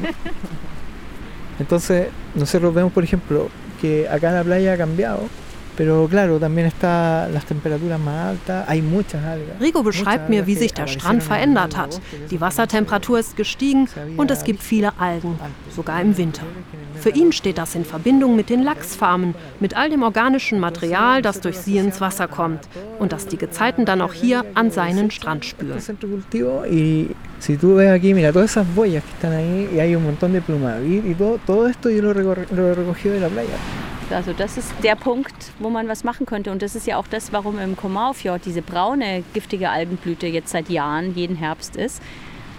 Entonces, 1.60 2.08
nosotros 2.36 2.76
vemos, 2.76 2.92
por 2.92 3.04
ejemplo, 3.04 3.50
que 3.82 4.08
acá 4.08 4.32
la 4.32 4.44
playa 4.44 4.74
ha 4.74 4.78
cambiado 4.78 5.30
Pero 5.76 6.08
claro, 6.10 6.40
también 6.40 6.68
está 6.68 7.28
las 7.28 7.46
temperaturas 7.46 8.00
más 8.00 8.30
altas, 8.30 8.66
hay 8.68 8.82
muchas 8.82 9.24
algas. 9.24 9.60
Rigo 9.60 9.84
beschreibt 9.84 10.30
mir, 10.30 10.48
wie 10.48 10.56
sich 10.56 10.74
der 10.74 10.88
Strand 10.88 11.22
verändert 11.22 11.76
hat. 11.76 12.00
Die 12.32 12.40
Wassertemperatur 12.40 13.20
ist 13.20 13.36
gestiegen 13.36 13.88
und 14.16 14.32
es 14.32 14.44
gibt 14.44 14.64
viele 14.64 14.98
Algen, 15.00 15.38
sogar 15.76 16.02
im 16.02 16.18
Winter. 16.18 16.44
Für 17.00 17.10
ihn 17.10 17.32
steht 17.32 17.58
das 17.58 17.75
in 17.75 17.86
Verbindung 17.86 18.36
mit 18.36 18.50
den 18.50 18.64
Lachsfarmen, 18.64 19.36
mit 19.60 19.75
all 19.75 19.90
dem 19.90 20.04
organischen 20.04 20.60
Material, 20.60 21.22
das 21.22 21.42
durch 21.42 21.58
sie 21.58 21.78
ins 21.78 22.02
Wasser 22.02 22.28
kommt 22.28 22.68
und 23.00 23.12
das 23.12 23.28
die 23.28 23.38
Gezeiten 23.38 23.86
dann 23.86 24.02
auch 24.02 24.14
hier 24.14 24.44
an 24.54 24.72
seinen 24.72 25.12
Strand 25.12 25.46
spüren. 25.46 25.80
Also 34.12 34.34
das 34.34 34.58
ist 34.58 34.72
der 34.84 34.96
Punkt, 34.96 35.34
wo 35.60 35.70
man 35.70 35.88
was 35.88 36.04
machen 36.04 36.25
könnte. 36.25 36.52
Und 36.52 36.62
das 36.62 36.75
ist 36.75 36.86
ja 36.86 36.98
auch 36.98 37.08
das, 37.08 37.34
warum 37.34 37.58
im 37.60 37.75
Komaufjord 37.75 38.46
diese 38.46 38.62
braune, 38.62 39.24
giftige 39.34 39.70
Algenblüte 39.70 40.28
jetzt 40.28 40.52
seit 40.52 40.70
Jahren, 40.70 41.16
jeden 41.16 41.36
Herbst 41.36 41.75
ist. 41.75 42.02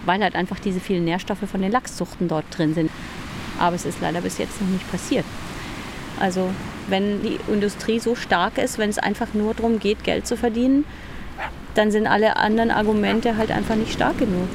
Weil 0.05 0.21
halt 0.21 0.35
einfach 0.35 0.59
diese 0.59 0.79
vielen 0.79 1.05
Nährstoffe 1.05 1.49
von 1.49 1.61
den 1.61 1.71
Lachszuchten 1.71 2.27
dort 2.27 2.45
drin 2.51 2.73
sind. 2.73 2.91
Aber 3.59 3.75
es 3.75 3.85
ist 3.85 4.01
leider 4.01 4.21
bis 4.21 4.37
jetzt 4.37 4.61
noch 4.61 4.69
nicht 4.69 4.89
passiert. 4.91 5.25
Also 6.19 6.49
wenn 6.87 7.21
die 7.21 7.39
Industrie 7.51 7.99
so 7.99 8.15
stark 8.15 8.57
ist, 8.57 8.77
wenn 8.77 8.89
es 8.89 8.97
einfach 8.97 9.33
nur 9.33 9.53
darum 9.53 9.79
geht, 9.79 10.03
Geld 10.03 10.25
zu 10.25 10.37
verdienen, 10.37 10.85
dann 11.75 11.91
sind 11.91 12.07
alle 12.07 12.37
anderen 12.37 12.71
Argumente 12.71 13.37
halt 13.37 13.51
einfach 13.51 13.75
nicht 13.75 13.93
stark 13.93 14.17
genug. 14.17 14.47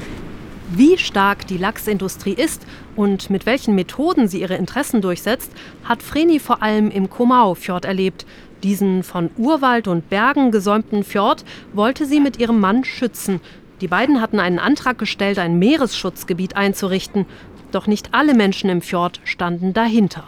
Wie 0.75 0.97
stark 0.97 1.47
die 1.47 1.59
Lachsindustrie 1.59 2.33
ist 2.33 2.63
und 2.97 3.31
mit 3.31 3.47
welchen 3.47 3.75
Methoden 3.75 4.27
sie 4.27 4.41
ihre 4.41 4.57
Interessen 4.57 5.03
durchsetzt, 5.03 5.53
hat 5.85 6.03
Vreni 6.03 6.41
vor 6.41 6.63
allem 6.63 6.91
im 6.91 7.11
Komau-Fjord 7.11 7.85
erlebt. 7.85 8.27
Diesen 8.63 9.03
von 9.03 9.31
Urwald 9.37 9.87
und 9.87 10.09
Bergen 10.09 10.51
gesäumten 10.51 11.05
Fjord 11.05 11.45
wollte 11.75 12.07
sie 12.07 12.21
mit 12.21 12.39
ihrem 12.39 12.59
Mann 12.59 12.85
schützen. 12.85 13.41
Die 13.83 13.89
beiden 13.89 14.21
hatten 14.21 14.39
einen 14.39 14.61
Antrag 14.61 14.97
gestellt, 14.97 15.39
ein 15.39 15.59
Meeresschutzgebiet 15.59 16.57
einzurichten. 16.57 17.27
Doch 17.73 17.87
nicht 17.87 18.11
alle 18.12 18.35
Menschen 18.35 18.71
im 18.71 18.83
Fjord 18.83 19.21
standen 19.25 19.73
dahinter. 19.73 20.25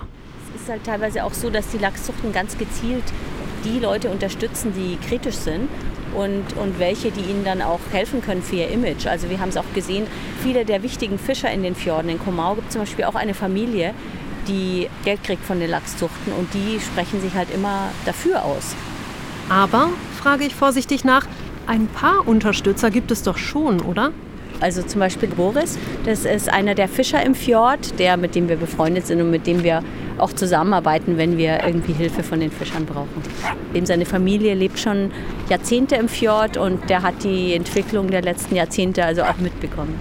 Es 0.55 0.63
ist 0.63 0.69
halt 0.69 0.85
teilweise 0.85 1.25
auch 1.25 1.35
so, 1.35 1.51
dass 1.51 1.69
die 1.69 1.79
Lachszuchten 1.79 2.33
ganz 2.33 2.59
gezielt 2.59 3.05
die 3.65 3.79
Leute 3.79 4.11
unterstützen, 4.11 4.73
die 4.75 4.97
kritisch 5.07 5.37
sind 5.37 5.69
und, 6.15 6.57
und 6.57 6.79
welche, 6.79 7.11
die 7.11 7.21
ihnen 7.21 7.45
dann 7.45 7.63
auch 7.63 7.81
helfen 7.93 8.23
können 8.23 8.43
für 8.43 8.57
ihr 8.57 8.71
Image. 8.71 9.07
Also 9.07 9.31
wir 9.31 9.41
haben 9.41 9.49
es 9.51 9.57
auch 9.57 9.65
gesehen, 9.75 10.07
viele 10.43 10.65
der 10.65 10.83
wichtigen 10.83 11.19
Fischer 11.19 11.51
in 11.51 11.63
den 11.63 11.75
Fjorden, 11.75 12.11
in 12.11 12.19
Komau 12.19 12.55
gibt 12.55 12.69
es 12.69 12.73
zum 12.73 12.83
Beispiel 12.83 13.05
auch 13.05 13.15
eine 13.15 13.35
Familie, 13.35 13.95
die 14.49 14.89
Geld 15.05 15.25
kriegt 15.25 15.45
von 15.45 15.61
den 15.61 15.71
Lachszuchten 15.71 16.33
und 16.33 16.53
die 16.53 16.79
sprechen 16.81 17.21
sich 17.21 17.35
halt 17.35 17.49
immer 17.55 17.91
dafür 18.05 18.45
aus. 18.45 18.75
Aber, 19.49 19.91
frage 20.21 20.45
ich 20.45 20.55
vorsichtig 20.55 21.05
nach, 21.05 21.27
ein 21.67 21.87
paar 21.89 22.27
Unterstützer 22.27 22.91
gibt 22.91 23.11
es 23.11 23.23
doch 23.23 23.39
schon, 23.39 23.81
oder? 23.81 24.13
Also 24.61 24.83
zum 24.83 25.01
Beispiel 25.01 25.29
Boris, 25.29 25.79
das 26.05 26.25
ist 26.25 26.49
einer 26.49 26.75
der 26.75 26.89
Fischer 26.89 27.25
im 27.25 27.35
Fjord, 27.35 27.99
der 27.99 28.17
mit 28.17 28.35
dem 28.35 28.49
wir 28.49 28.57
befreundet 28.57 29.07
sind 29.07 29.21
und 29.21 29.31
mit 29.31 29.47
dem 29.47 29.63
wir 29.63 29.83
auch 30.19 30.33
zusammenarbeiten, 30.33 31.17
wenn 31.19 31.37
wir 31.37 31.65
irgendwie 31.65 31.93
Hilfe 31.93 32.23
von 32.23 32.41
den 32.41 32.51
Fischern 32.51 32.87
brauchen. 32.87 33.23
Eben 33.75 33.87
seine 33.87 34.07
Familie 34.07 34.55
lebt 34.55 34.79
schon 34.79 35.11
Jahrzehnte 35.49 35.97
im 35.97 36.09
Fjord 36.09 36.57
und 36.57 36.89
der 36.89 37.03
hat 37.03 37.25
die 37.25 37.55
Entwicklung 37.55 38.11
der 38.11 38.23
letzten 38.23 38.55
Jahrzehnte 38.55 39.05
also 39.05 39.23
auch 39.23 39.39
mitbekommen. 39.39 39.99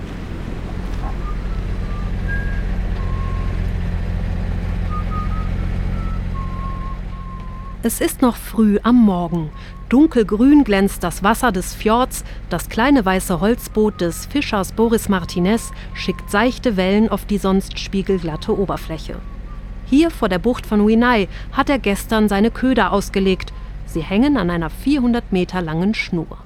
Es 7.86 8.00
ist 8.00 8.22
noch 8.22 8.38
früh 8.38 8.80
am 8.84 8.96
Morgen. 8.96 9.50
Dunkelgrün 9.90 10.64
glänzt 10.64 11.04
das 11.04 11.22
Wasser 11.22 11.52
des 11.52 11.74
Fjords, 11.74 12.24
das 12.50 12.70
kleine 12.70 13.04
weiße 13.04 13.42
Holzboot 13.42 14.00
des 14.00 14.26
Fischers 14.26 14.72
Boris 14.72 15.10
Martinez 15.10 15.74
schickt 15.94 16.32
seichte 16.32 16.78
Wellen 16.78 17.10
auf 17.10 17.26
die 17.26 17.38
sonst 17.38 17.78
spiegelglatte 17.78 18.58
Oberfläche. 18.58 19.16
Hier 19.86 20.12
vor 20.12 20.30
der 20.30 20.40
Bucht 20.40 20.66
von 20.66 20.88
Winai 20.88 21.28
hat 21.52 21.70
er 21.70 21.78
gestern 21.78 22.30
seine 22.30 22.52
Köder 22.52 22.94
ausgelegt. 22.94 23.52
Sie 23.86 24.02
hängen 24.02 24.38
an 24.38 24.50
einer 24.50 24.70
400 24.70 25.34
Meter 25.34 25.62
langen 25.62 25.94
Schnur. 25.94 26.38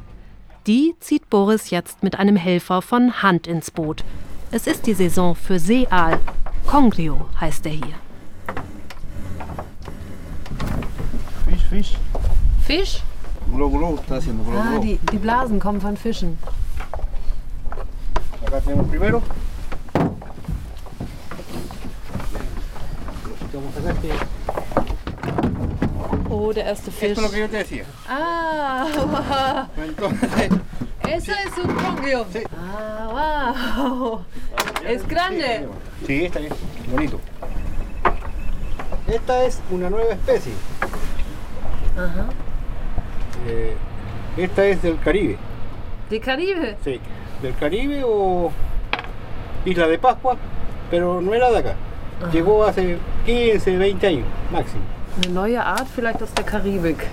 Die 0.66 0.96
zieht 1.00 1.30
Boris 1.30 1.70
jetzt 1.70 2.02
mit 2.02 2.18
einem 2.18 2.36
Helfer 2.36 2.82
von 2.82 3.22
Hand 3.22 3.46
ins 3.46 3.70
Boot. 3.70 4.04
Es 4.50 4.66
ist 4.66 4.88
die 4.88 4.96
Saison 4.96 5.36
für 5.36 5.60
Seeaal. 5.60 6.18
Congrio 6.66 7.28
heißt 7.40 7.68
er 7.68 7.74
hier. 7.74 8.07
Fisch, 11.70 11.98
Fisch. 12.66 13.04
Haciendo 14.10 14.44
glow, 14.44 14.58
Ah, 14.58 14.80
die, 14.80 15.00
die 15.12 15.18
Blasen 15.18 15.60
kommen 15.60 15.80
von 15.82 15.96
Fischen. 15.98 16.38
Acá 18.46 18.60
tenemos 18.62 18.88
primero. 18.90 19.22
Oh, 26.30 26.52
der 26.54 26.66
erste 26.66 26.92
Fisch. 26.92 27.12
Esto 27.12 27.22
es 27.22 27.28
lo 27.28 27.32
que 27.34 27.40
yo 27.40 27.50
te 27.50 27.58
decía. 27.58 27.84
Ah, 28.08 29.68
Entonces, 29.78 30.50
ese 31.08 31.32
es 31.32 31.58
un 31.64 31.74
congrio. 31.76 32.26
Sí. 32.32 32.40
Ah, 32.58 33.74
wow. 33.78 34.22
Es 34.86 35.08
grande. 35.08 35.68
sí, 36.06 36.26
está 36.26 36.40
bien, 36.40 36.54
bonito. 36.92 37.20
Esta 39.08 39.44
es 39.46 39.60
una 39.72 39.90
nueva 39.90 40.12
especie. 40.14 40.52
Ajá. 41.98 42.26
Eh, 43.48 43.76
esta 44.38 44.66
es 44.66 44.82
del 44.82 45.00
Caribe. 45.00 45.38
Die 46.10 46.20
Karibe. 46.20 46.78
Sí, 46.84 47.00
del 47.42 47.56
Caribe 47.56 48.04
o 48.06 48.52
Isla 49.66 49.88
de 49.88 49.98
Pascua, 49.98 50.38
pero 50.92 51.22
no 51.22 51.34
era 51.34 51.50
de 51.52 51.58
acá. 51.58 51.76
Llegó 52.32 52.64
hace 52.64 52.98
15, 53.26 53.78
20 53.78 54.08
años 54.08 54.26
máximo. 54.52 54.82
Eine 55.24 55.34
neue 55.34 55.60
Art 55.60 55.88
vielleicht 55.94 56.22
aus 56.22 56.34
der 56.34 56.46
Karibik. 56.46 57.08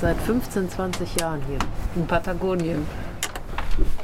Seit 0.00 0.16
15, 0.26 0.68
20 0.68 1.06
Jahren 1.16 1.40
hier 1.46 1.58
in 1.96 2.06
Patagonien. 2.06 2.86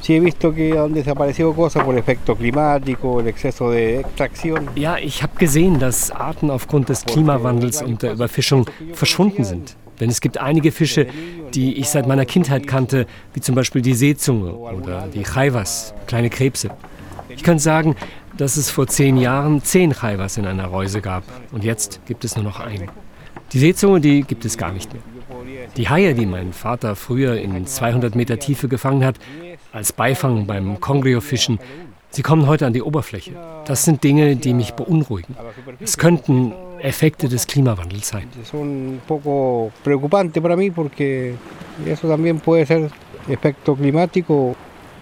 Sí 0.01 0.15
he 0.15 0.19
visto 0.19 0.53
que 0.53 0.77
han 0.77 0.93
desaparecido 0.93 1.53
cosas 1.53 1.83
por 1.83 1.97
efecto 1.97 2.35
climático, 2.35 3.19
el 3.19 3.27
exceso 3.27 3.71
de 3.71 3.99
extracción. 3.99 4.69
Ja, 4.75 4.99
ich 4.99 5.21
habe 5.23 5.33
gesehen, 5.37 5.79
dass 5.79 6.11
Arten 6.11 6.49
aufgrund 6.49 6.89
des 6.89 7.03
Klimawandels 7.05 7.81
und 7.81 8.01
der 8.01 8.13
Überfischung 8.13 8.69
verschwunden 8.93 9.43
sind. 9.43 9.75
Denn 9.99 10.09
es 10.09 10.21
gibt 10.21 10.37
einige 10.37 10.71
Fische, 10.71 11.07
die 11.53 11.75
ich 11.75 11.89
seit 11.89 12.07
meiner 12.07 12.25
Kindheit 12.25 12.67
kannte, 12.67 13.07
wie 13.33 13.41
zum 13.41 13.55
Beispiel 13.55 13.81
die 13.81 13.93
Seezunge 13.93 14.53
oder 14.53 15.07
die 15.07 15.23
Chaiwas, 15.23 15.93
kleine 16.07 16.29
Krebse. 16.29 16.69
Ich 17.29 17.43
kann 17.43 17.59
sagen, 17.59 17.95
dass 18.37 18.57
es 18.57 18.69
vor 18.69 18.87
zehn 18.87 19.17
Jahren 19.17 19.63
zehn 19.63 19.93
Chaiwas 19.93 20.37
in 20.37 20.45
einer 20.45 20.65
Reuse 20.65 21.01
gab 21.01 21.23
und 21.51 21.63
jetzt 21.63 22.01
gibt 22.05 22.25
es 22.25 22.35
nur 22.35 22.43
noch 22.43 22.59
einen. 22.59 22.89
Die 23.53 23.59
Seezunge, 23.59 24.01
die 24.01 24.21
gibt 24.23 24.43
es 24.45 24.57
gar 24.57 24.71
nicht 24.71 24.91
mehr. 24.93 25.01
Die 25.77 25.89
Haie, 25.89 26.13
die 26.13 26.25
mein 26.25 26.53
Vater 26.53 26.95
früher 26.95 27.37
in 27.37 27.65
200 27.65 28.15
Meter 28.15 28.39
Tiefe 28.39 28.67
gefangen 28.67 29.03
hat, 29.03 29.15
als 29.71 29.91
Beifang 29.91 30.45
beim 30.45 30.79
Congrio-Fischen, 30.79 31.59
sie 32.15 32.23
kommen 32.23 32.47
heute 32.47 32.65
an 32.65 32.73
die 32.73 32.81
Oberfläche. 32.81 33.33
Das 33.65 33.83
sind 33.83 34.03
Dinge, 34.03 34.35
die 34.35 34.53
mich 34.53 34.73
beunruhigen. 34.73 35.35
Es 35.79 35.97
könnten 35.97 36.53
Effekte 36.79 37.27
des 37.27 37.47
Klimawandels 37.47 38.07
sein. 38.07 38.29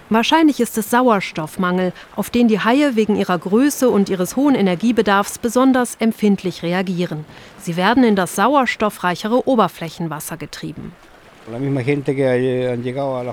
Wahrscheinlich 0.10 0.60
ist 0.60 0.78
es 0.78 0.90
Sauerstoffmangel, 0.90 1.94
auf 2.16 2.30
den 2.30 2.48
die 2.48 2.60
Haie 2.60 2.96
wegen 2.96 3.16
ihrer 3.16 3.38
Größe 3.38 3.90
und 3.90 4.10
ihres 4.10 4.36
hohen 4.36 4.54
Energiebedarfs 4.54 5.40
besonders 5.40 5.96
empfindlich 5.96 6.62
reagieren. 6.62 7.26
Sie 7.60 7.78
werden 7.78 8.04
in 8.04 8.16
das 8.16 8.36
sauerstoffreichere 8.36 9.48
Oberflächenwasser 9.48 10.38
getrieben. 10.38 10.94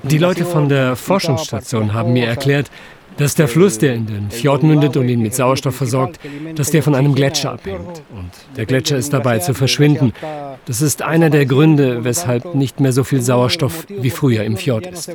Die 0.04 0.18
Leute 0.18 0.44
von 0.44 0.68
der 0.68 0.96
Forschungsstation 0.96 1.94
haben 1.94 2.12
mir 2.12 2.26
erklärt, 2.26 2.70
dass 3.16 3.34
der 3.34 3.48
Fluss, 3.48 3.78
der 3.78 3.94
in 3.94 4.06
den 4.06 4.30
Fjord 4.30 4.62
mündet 4.62 4.96
und 4.96 5.08
ihn 5.08 5.20
mit 5.20 5.34
Sauerstoff 5.34 5.74
versorgt, 5.76 6.18
dass 6.54 6.70
der 6.70 6.82
von 6.82 6.94
einem 6.94 7.14
Gletscher 7.14 7.52
abhängt. 7.52 8.02
Und 8.10 8.30
der 8.56 8.66
Gletscher 8.66 8.96
ist 8.96 9.12
dabei 9.12 9.38
zu 9.38 9.52
verschwinden. 9.52 10.12
Das 10.64 10.80
ist 10.80 11.02
einer 11.02 11.30
der 11.30 11.46
Gründe, 11.46 12.04
weshalb 12.04 12.54
nicht 12.54 12.80
mehr 12.80 12.92
so 12.92 13.04
viel 13.04 13.20
Sauerstoff 13.20 13.86
wie 13.88 14.10
früher 14.10 14.44
im 14.44 14.56
Fjord 14.56 14.86
ist. 14.86 15.10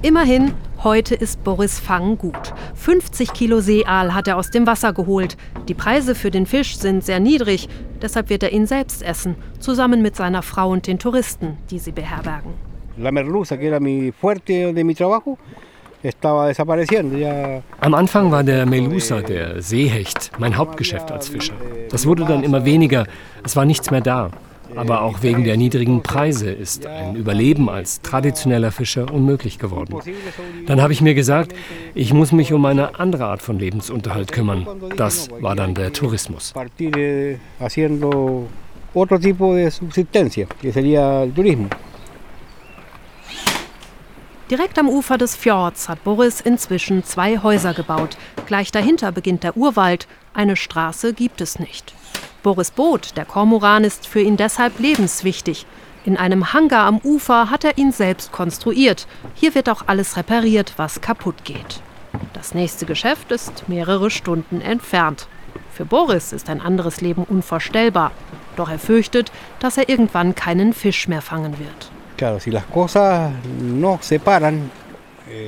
Immerhin, 0.00 0.52
heute 0.84 1.16
ist 1.16 1.42
Boris 1.42 1.80
Fang 1.80 2.18
gut. 2.18 2.54
50 2.76 3.32
Kilo 3.32 3.58
Seeaal 3.58 4.14
hat 4.14 4.28
er 4.28 4.36
aus 4.36 4.50
dem 4.50 4.64
Wasser 4.64 4.92
geholt. 4.92 5.36
Die 5.66 5.74
Preise 5.74 6.14
für 6.14 6.30
den 6.30 6.46
Fisch 6.46 6.76
sind 6.76 7.04
sehr 7.04 7.18
niedrig, 7.18 7.68
deshalb 8.00 8.30
wird 8.30 8.44
er 8.44 8.52
ihn 8.52 8.68
selbst 8.68 9.02
essen, 9.02 9.34
zusammen 9.58 10.00
mit 10.00 10.14
seiner 10.14 10.42
Frau 10.42 10.70
und 10.70 10.86
den 10.86 11.00
Touristen, 11.00 11.58
die 11.70 11.80
sie 11.80 11.90
beherbergen. 11.90 12.52
La 12.96 13.10
merluza, 13.10 13.56
que 13.56 13.66
era 13.66 13.80
mi 13.80 14.12
fuerte 14.12 14.72
de 14.72 14.84
mi 14.84 14.94
trabajo, 14.94 15.36
Am 17.80 17.94
Anfang 17.94 18.30
war 18.30 18.44
der 18.44 18.66
Melusa, 18.66 19.20
der 19.20 19.60
Seehecht, 19.60 20.30
mein 20.38 20.56
Hauptgeschäft 20.56 21.10
als 21.10 21.28
Fischer. 21.28 21.54
Das 21.90 22.06
wurde 22.06 22.24
dann 22.24 22.44
immer 22.44 22.64
weniger, 22.64 23.04
es 23.42 23.56
war 23.56 23.64
nichts 23.64 23.90
mehr 23.90 24.00
da. 24.00 24.30
Aber 24.76 25.02
auch 25.02 25.22
wegen 25.22 25.44
der 25.44 25.56
niedrigen 25.56 26.02
Preise 26.02 26.50
ist 26.50 26.86
ein 26.86 27.16
Überleben 27.16 27.68
als 27.68 28.00
traditioneller 28.02 28.72
Fischer 28.72 29.12
unmöglich 29.12 29.58
geworden. 29.58 29.96
Dann 30.66 30.80
habe 30.80 30.92
ich 30.92 31.00
mir 31.00 31.14
gesagt, 31.14 31.54
ich 31.94 32.12
muss 32.12 32.32
mich 32.32 32.52
um 32.52 32.64
eine 32.64 32.98
andere 33.00 33.26
Art 33.26 33.42
von 33.42 33.58
Lebensunterhalt 33.58 34.32
kümmern. 34.32 34.66
Das 34.96 35.28
war 35.40 35.56
dann 35.56 35.74
der 35.74 35.92
Tourismus. 35.92 36.52
partir 36.52 37.38
haciendo 37.60 38.48
otro 38.94 39.18
tipo 39.18 39.54
de 39.54 39.70
subsistencia, 39.70 40.46
que 40.60 40.72
sería 40.72 41.22
el 41.22 41.32
turismo. 41.32 41.68
Direkt 44.50 44.78
am 44.78 44.88
Ufer 44.88 45.18
des 45.18 45.36
Fjords 45.36 45.88
hat 45.90 46.02
Boris 46.04 46.40
inzwischen 46.40 47.04
zwei 47.04 47.38
Häuser 47.38 47.74
gebaut. 47.74 48.16
Gleich 48.46 48.72
dahinter 48.72 49.12
beginnt 49.12 49.42
der 49.42 49.58
Urwald. 49.58 50.08
Eine 50.32 50.56
Straße 50.56 51.12
gibt 51.12 51.42
es 51.42 51.58
nicht. 51.58 51.94
Boris 52.42 52.70
Boot, 52.70 53.16
der 53.16 53.24
Kormoran, 53.24 53.84
ist 53.84 54.06
für 54.06 54.20
ihn 54.20 54.36
deshalb 54.36 54.78
lebenswichtig. 54.78 55.66
In 56.04 56.16
einem 56.16 56.52
Hangar 56.52 56.86
am 56.86 56.98
Ufer 56.98 57.50
hat 57.50 57.64
er 57.64 57.76
ihn 57.76 57.92
selbst 57.92 58.32
konstruiert. 58.32 59.06
Hier 59.34 59.54
wird 59.54 59.68
auch 59.68 59.82
alles 59.86 60.16
repariert, 60.16 60.74
was 60.76 61.00
kaputt 61.00 61.44
geht. 61.44 61.82
Das 62.32 62.54
nächste 62.54 62.86
Geschäft 62.86 63.32
ist 63.32 63.68
mehrere 63.68 64.10
Stunden 64.10 64.60
entfernt. 64.60 65.26
Für 65.72 65.84
Boris 65.84 66.32
ist 66.32 66.48
ein 66.48 66.60
anderes 66.60 67.00
Leben 67.00 67.24
unvorstellbar. 67.24 68.12
Doch 68.56 68.70
er 68.70 68.78
fürchtet, 68.78 69.30
dass 69.60 69.76
er 69.76 69.88
irgendwann 69.88 70.34
keinen 70.34 70.72
Fisch 70.72 71.08
mehr 71.08 71.22
fangen 71.22 71.58
wird. 71.58 71.90
Claro, 72.16 72.40
si 72.40 72.50
las 72.50 72.64
cosas 72.72 73.30
no 73.60 73.98
se 74.02 74.18
paran, 74.18 74.70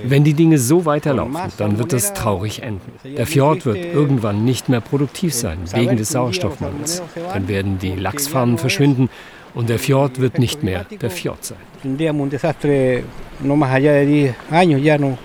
Wenn 0.04 0.24
die 0.24 0.34
Dinge 0.34 0.58
so 0.58 0.84
weiterlaufen, 0.84 1.52
dann 1.58 1.78
wird 1.78 1.92
es 1.92 2.12
traurig 2.12 2.62
enden. 2.62 2.92
Der 3.04 3.26
Fjord 3.26 3.66
wird 3.66 3.78
irgendwann 3.78 4.44
nicht 4.44 4.68
mehr 4.68 4.80
produktiv 4.80 5.34
sein, 5.34 5.58
wegen 5.72 5.96
des 5.96 6.10
Sauerstoffmangels. 6.10 7.02
Dann 7.32 7.48
werden 7.48 7.78
die 7.78 7.94
Lachsfarmen 7.94 8.58
verschwinden 8.58 9.08
und 9.54 9.68
der 9.68 9.78
Fjord 9.78 10.20
wird 10.20 10.38
nicht 10.38 10.62
mehr 10.62 10.84
der 10.84 11.10
Fjord 11.10 11.44
sein. 11.44 11.58
tendríamos 11.82 12.22
un 12.22 12.30
desastre 12.30 13.04
no 13.42 13.56
más 13.56 13.72
allá 13.72 13.92
de 13.92 14.06
10 14.06 14.36
años, 14.50 14.82
ya 14.82 14.98
no, 14.98 15.18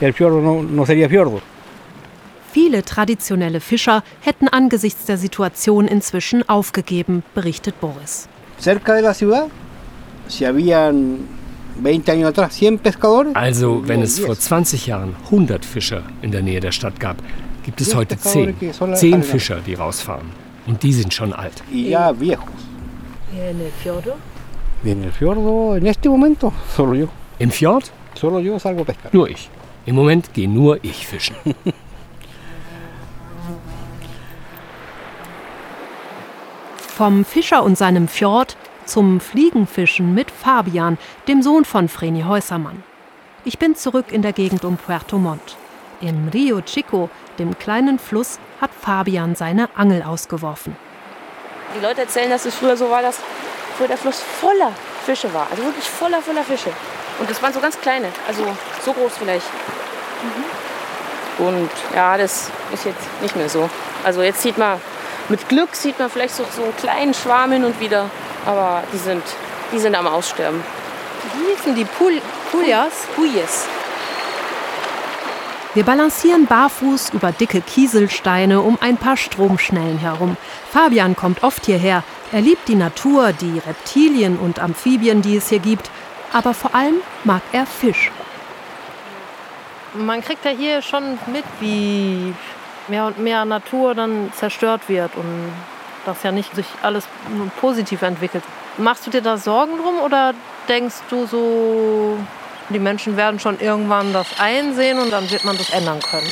el 0.00 0.12
fiordo 0.12 0.40
no, 0.40 0.62
no 0.62 0.86
sería 0.86 1.08
fiordo. 1.08 1.40
Viele 2.52 2.82
traditionelle 2.82 3.60
Fischer 3.60 4.04
hätten 4.20 4.46
angesichts 4.48 5.06
der 5.06 5.16
Situation 5.16 5.88
inzwischen 5.88 6.46
aufgegeben, 6.48 7.22
berichtet 7.34 7.80
Boris. 7.80 8.28
Cerca 8.58 8.94
de 8.94 9.02
la 9.02 9.14
ciudad, 9.14 9.48
si 10.28 10.44
habían 10.44 11.26
20 11.80 12.10
años 12.12 12.28
atrás 12.30 12.54
100 12.54 12.82
pescadores, 12.82 13.34
Also, 13.34 13.82
wenn 13.86 14.02
es 14.02 14.20
vor 14.20 14.36
20 14.38 14.86
Jahren 14.86 15.14
100 15.30 15.64
Fischer 15.64 16.02
in 16.22 16.30
der 16.30 16.42
Nähe 16.42 16.60
der 16.60 16.72
Stadt 16.72 16.98
gab, 17.00 17.16
gibt 17.64 17.80
es 17.80 17.94
heute 17.94 18.16
10. 18.16 18.54
10 18.94 19.22
Fischer, 19.22 19.60
die 19.66 19.74
rausfahren. 19.74 20.30
Und 20.66 20.82
die 20.82 20.92
sind 20.92 21.12
schon 21.14 21.32
alt. 21.32 21.62
ya 21.72 22.12
viejos. 22.12 22.44
En 23.34 23.60
el 23.60 25.12
fiordo. 25.12 25.76
En 25.76 25.86
este 25.86 26.08
momento, 26.08 26.52
solo 26.76 26.94
yo. 26.94 27.08
Im 27.38 27.50
Fjord? 27.50 27.90
Solo 28.14 28.40
yo 28.40 28.58
salgo 28.58 28.84
pescar. 28.84 29.10
Nur 29.12 29.28
ich. 29.28 29.48
Im 29.86 29.94
Moment 29.94 30.32
gehe 30.34 30.48
nur 30.48 30.78
ich 30.84 31.06
fischen. 31.06 31.34
Vom 36.76 37.24
Fischer 37.24 37.62
und 37.62 37.78
seinem 37.78 38.06
Fjord 38.06 38.56
zum 38.84 39.20
Fliegenfischen 39.20 40.14
mit 40.14 40.30
Fabian, 40.30 40.98
dem 41.28 41.42
Sohn 41.42 41.64
von 41.64 41.88
Vreni 41.88 42.22
Häusermann. 42.22 42.82
Ich 43.44 43.58
bin 43.58 43.74
zurück 43.74 44.06
in 44.10 44.22
der 44.22 44.32
Gegend 44.32 44.64
um 44.64 44.76
Puerto 44.76 45.18
Montt. 45.18 45.56
Im 46.00 46.28
Rio 46.28 46.60
Chico, 46.60 47.10
dem 47.38 47.58
kleinen 47.58 47.98
Fluss, 47.98 48.38
hat 48.60 48.70
Fabian 48.72 49.34
seine 49.34 49.68
Angel 49.76 50.02
ausgeworfen. 50.02 50.76
Die 51.76 51.84
Leute 51.84 52.02
erzählen, 52.02 52.30
dass 52.30 52.44
es 52.44 52.54
früher 52.54 52.76
so 52.76 52.90
war, 52.90 53.02
dass 53.02 53.18
früher 53.76 53.88
der 53.88 53.96
Fluss 53.96 54.20
voller 54.20 54.72
Fische 55.04 55.32
war. 55.32 55.46
Also 55.50 55.64
wirklich 55.64 55.88
voller, 55.88 56.20
voller 56.20 56.44
Fische. 56.44 56.70
Und 57.18 57.30
das 57.30 57.42
waren 57.42 57.52
so 57.52 57.60
ganz 57.60 57.80
kleine, 57.80 58.08
also 58.26 58.44
so 58.84 58.92
groß 58.92 59.12
vielleicht. 59.18 59.46
Und 61.38 61.70
ja, 61.94 62.16
das 62.16 62.50
ist 62.72 62.84
jetzt 62.84 63.22
nicht 63.22 63.36
mehr 63.36 63.48
so. 63.48 63.68
Also 64.04 64.22
jetzt 64.22 64.42
sieht 64.42 64.58
man, 64.58 64.80
mit 65.28 65.48
Glück 65.48 65.74
sieht 65.74 65.98
man 65.98 66.10
vielleicht 66.10 66.34
so, 66.34 66.44
so 66.54 66.62
einen 66.62 66.76
kleinen 66.76 67.14
Schwarm 67.14 67.52
hin 67.52 67.64
und 67.64 67.80
wieder. 67.80 68.10
Aber 68.46 68.82
die 68.92 68.98
sind, 68.98 69.22
die 69.72 69.78
sind 69.78 69.94
am 69.94 70.06
Aussterben. 70.06 70.62
Wie 71.34 71.54
hießen 71.54 71.74
die 71.74 71.84
Pul 71.84 72.20
Puljas? 72.50 73.06
Huyes. 73.16 73.66
Wir 75.74 75.84
balancieren 75.84 76.44
barfuß 76.46 77.14
über 77.14 77.32
dicke 77.32 77.62
Kieselsteine 77.62 78.60
um 78.60 78.76
ein 78.82 78.98
paar 78.98 79.16
Stromschnellen 79.16 79.98
herum. 79.98 80.36
Fabian 80.70 81.16
kommt 81.16 81.42
oft 81.42 81.64
hierher. 81.64 82.02
Er 82.30 82.42
liebt 82.42 82.68
die 82.68 82.74
Natur, 82.74 83.32
die 83.32 83.58
Reptilien 83.66 84.38
und 84.38 84.58
Amphibien, 84.58 85.22
die 85.22 85.36
es 85.36 85.48
hier 85.48 85.60
gibt. 85.60 85.90
Aber 86.32 86.52
vor 86.52 86.74
allem 86.74 86.96
mag 87.24 87.40
er 87.52 87.64
Fisch. 87.64 88.10
Man 89.94 90.22
kriegt 90.22 90.44
ja 90.44 90.50
hier 90.50 90.82
schon 90.82 91.18
mit, 91.26 91.44
wie 91.60 92.34
mehr 92.88 93.06
und 93.06 93.18
mehr 93.18 93.44
Natur 93.44 93.94
dann 93.94 94.30
zerstört 94.34 94.82
wird 94.88 95.14
und 95.16 95.52
dass 96.04 96.22
ja 96.22 96.32
nicht 96.32 96.54
sich 96.54 96.66
alles 96.82 97.04
positiv 97.60 98.02
entwickelt. 98.02 98.44
Machst 98.78 99.06
du 99.06 99.10
dir 99.10 99.22
da 99.22 99.36
Sorgen 99.36 99.76
drum 99.78 100.00
oder 100.00 100.34
denkst 100.68 100.96
du 101.10 101.26
so, 101.26 102.18
die 102.70 102.78
Menschen 102.78 103.16
werden 103.16 103.38
schon 103.38 103.60
irgendwann 103.60 104.12
das 104.12 104.26
einsehen 104.38 104.98
und 104.98 105.10
dann 105.10 105.30
wird 105.30 105.44
man 105.44 105.56
das 105.56 105.70
ändern 105.70 106.00
können? 106.00 106.30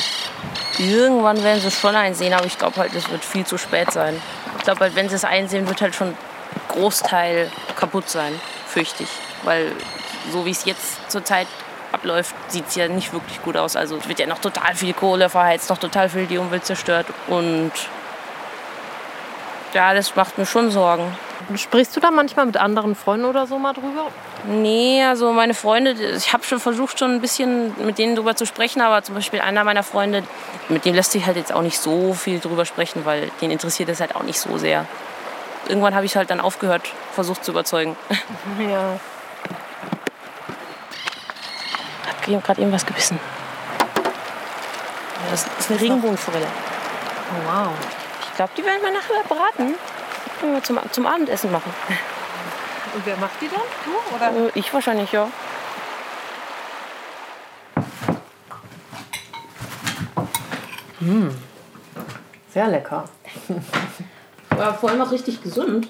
Irgendwann 0.79 1.43
werden 1.43 1.61
sie 1.61 1.67
es 1.67 1.79
schon 1.79 1.95
einsehen, 1.95 2.33
aber 2.33 2.45
ich 2.45 2.57
glaube 2.57 2.77
halt, 2.77 2.93
es 2.95 3.09
wird 3.09 3.23
viel 3.23 3.45
zu 3.45 3.57
spät 3.57 3.91
sein. 3.91 4.19
Ich 4.57 4.63
glaube 4.63 4.81
halt, 4.81 4.95
wenn 4.95 5.09
sie 5.09 5.15
es 5.15 5.23
einsehen, 5.23 5.67
wird 5.67 5.81
halt 5.81 5.93
schon 5.93 6.15
Großteil 6.69 7.51
kaputt 7.75 8.09
sein, 8.09 8.39
fürchte 8.65 9.03
ich. 9.03 9.09
Weil 9.43 9.71
so 10.31 10.45
wie 10.45 10.51
es 10.51 10.65
jetzt 10.65 11.11
zurzeit 11.11 11.47
abläuft, 11.91 12.33
sieht 12.47 12.67
es 12.67 12.75
ja 12.75 12.87
nicht 12.87 13.13
wirklich 13.13 13.41
gut 13.41 13.57
aus. 13.57 13.75
Also 13.75 13.97
wird 14.07 14.19
ja 14.19 14.27
noch 14.27 14.39
total 14.39 14.75
viel 14.75 14.93
Kohle 14.93 15.29
verheizt, 15.29 15.69
noch 15.69 15.77
total 15.77 16.09
viel 16.09 16.25
die 16.25 16.37
Umwelt 16.37 16.65
zerstört. 16.65 17.07
Und 17.27 17.71
ja, 19.73 19.93
das 19.93 20.15
macht 20.15 20.37
mir 20.37 20.45
schon 20.45 20.71
Sorgen. 20.71 21.15
Sprichst 21.55 21.95
du 21.95 21.99
da 21.99 22.11
manchmal 22.11 22.45
mit 22.45 22.57
anderen 22.57 22.95
Freunden 22.95 23.25
oder 23.25 23.47
so 23.47 23.57
mal 23.57 23.73
drüber? 23.73 24.07
Nee, 24.45 25.03
also 25.03 25.31
meine 25.33 25.53
Freunde, 25.53 25.91
ich 25.91 26.33
habe 26.33 26.43
schon 26.43 26.59
versucht, 26.59 26.99
schon 26.99 27.11
ein 27.15 27.21
bisschen 27.21 27.73
mit 27.85 27.97
denen 27.97 28.15
drüber 28.15 28.35
zu 28.35 28.45
sprechen, 28.45 28.81
aber 28.81 29.03
zum 29.03 29.15
Beispiel 29.15 29.41
einer 29.41 29.63
meiner 29.63 29.83
Freunde, 29.83 30.23
mit 30.69 30.85
dem 30.85 30.95
lässt 30.95 31.11
sich 31.11 31.25
halt 31.25 31.37
jetzt 31.37 31.53
auch 31.53 31.61
nicht 31.61 31.77
so 31.77 32.13
viel 32.13 32.39
drüber 32.39 32.65
sprechen, 32.65 33.05
weil 33.05 33.29
den 33.41 33.51
interessiert 33.51 33.89
es 33.89 33.99
halt 33.99 34.15
auch 34.15 34.23
nicht 34.23 34.39
so 34.39 34.57
sehr. 34.57 34.85
Irgendwann 35.67 35.95
habe 35.95 36.05
ich 36.05 36.15
halt 36.15 36.29
dann 36.29 36.39
aufgehört, 36.39 36.83
versucht 37.13 37.43
zu 37.45 37.51
überzeugen. 37.51 37.95
Ja. 38.69 38.99
Hab 42.35 42.43
gerade 42.45 42.61
irgendwas 42.61 42.85
gebissen. 42.85 43.19
Das 45.31 45.47
ist 45.59 45.71
eine 45.71 45.81
Regenbogenforelle. 45.81 46.45
Oh, 46.45 47.51
wow. 47.51 48.00
Ich 48.31 48.35
glaube, 48.37 48.51
die 48.57 48.63
werden 48.63 48.81
wir 48.81 48.91
nachher 48.91 49.23
braten. 49.27 49.75
Können 50.39 50.53
wir 50.53 50.63
zum, 50.63 50.79
zum 50.91 51.05
Abendessen 51.05 51.51
machen. 51.51 51.71
Und 52.95 53.05
wer 53.05 53.17
macht 53.17 53.39
die 53.41 53.47
dann? 53.47 53.61
Du 53.85 54.15
oder? 54.15 54.47
Äh, 54.47 54.51
Ich 54.55 54.73
wahrscheinlich, 54.73 55.11
ja. 55.11 55.27
Sehr 62.53 62.67
lecker. 62.67 63.05
War 64.49 64.73
vor 64.73 64.89
allem 64.89 65.01
auch 65.01 65.11
richtig 65.11 65.41
gesund. 65.41 65.87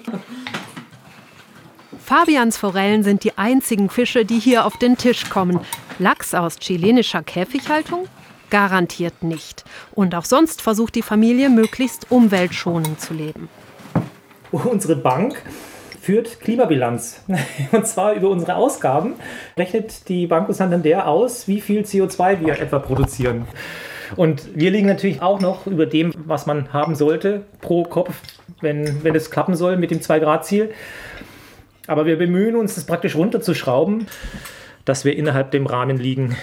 Fabians 2.04 2.56
Forellen 2.56 3.02
sind 3.02 3.24
die 3.24 3.36
einzigen 3.36 3.90
Fische, 3.90 4.24
die 4.24 4.38
hier 4.38 4.64
auf 4.64 4.76
den 4.76 4.96
Tisch 4.96 5.28
kommen. 5.28 5.60
Lachs 5.98 6.34
aus 6.34 6.58
chilenischer 6.58 7.22
Käfighaltung? 7.22 8.08
Garantiert 8.52 9.22
nicht. 9.22 9.64
Und 9.94 10.14
auch 10.14 10.26
sonst 10.26 10.60
versucht 10.60 10.94
die 10.94 11.00
Familie 11.00 11.48
möglichst 11.48 12.10
umweltschonend 12.10 13.00
zu 13.00 13.14
leben. 13.14 13.48
Unsere 14.50 14.94
Bank 14.94 15.42
führt 16.02 16.38
Klimabilanz. 16.40 17.22
Und 17.72 17.86
zwar 17.86 18.12
über 18.12 18.28
unsere 18.28 18.56
Ausgaben 18.56 19.14
rechnet 19.56 20.06
die 20.10 20.26
Banco 20.26 20.52
Santander 20.52 21.06
aus, 21.06 21.48
wie 21.48 21.62
viel 21.62 21.80
CO2 21.80 22.40
wir 22.44 22.60
etwa 22.60 22.78
produzieren. 22.78 23.46
Und 24.16 24.54
wir 24.54 24.70
liegen 24.70 24.86
natürlich 24.86 25.22
auch 25.22 25.40
noch 25.40 25.66
über 25.66 25.86
dem, 25.86 26.12
was 26.26 26.44
man 26.44 26.74
haben 26.74 26.94
sollte 26.94 27.46
pro 27.62 27.84
Kopf, 27.84 28.14
wenn, 28.60 29.02
wenn 29.02 29.14
es 29.14 29.30
klappen 29.30 29.54
soll 29.54 29.78
mit 29.78 29.90
dem 29.90 30.00
2-Grad-Ziel. 30.00 30.74
Aber 31.86 32.04
wir 32.04 32.18
bemühen 32.18 32.56
uns, 32.56 32.74
das 32.74 32.84
praktisch 32.84 33.14
runterzuschrauben. 33.14 34.08
dass 34.84 35.04
wir 35.04 35.16
innerhalb 35.16 35.52
dem 35.52 35.66
Rahmen 35.66 35.96
liegen. 35.96 36.36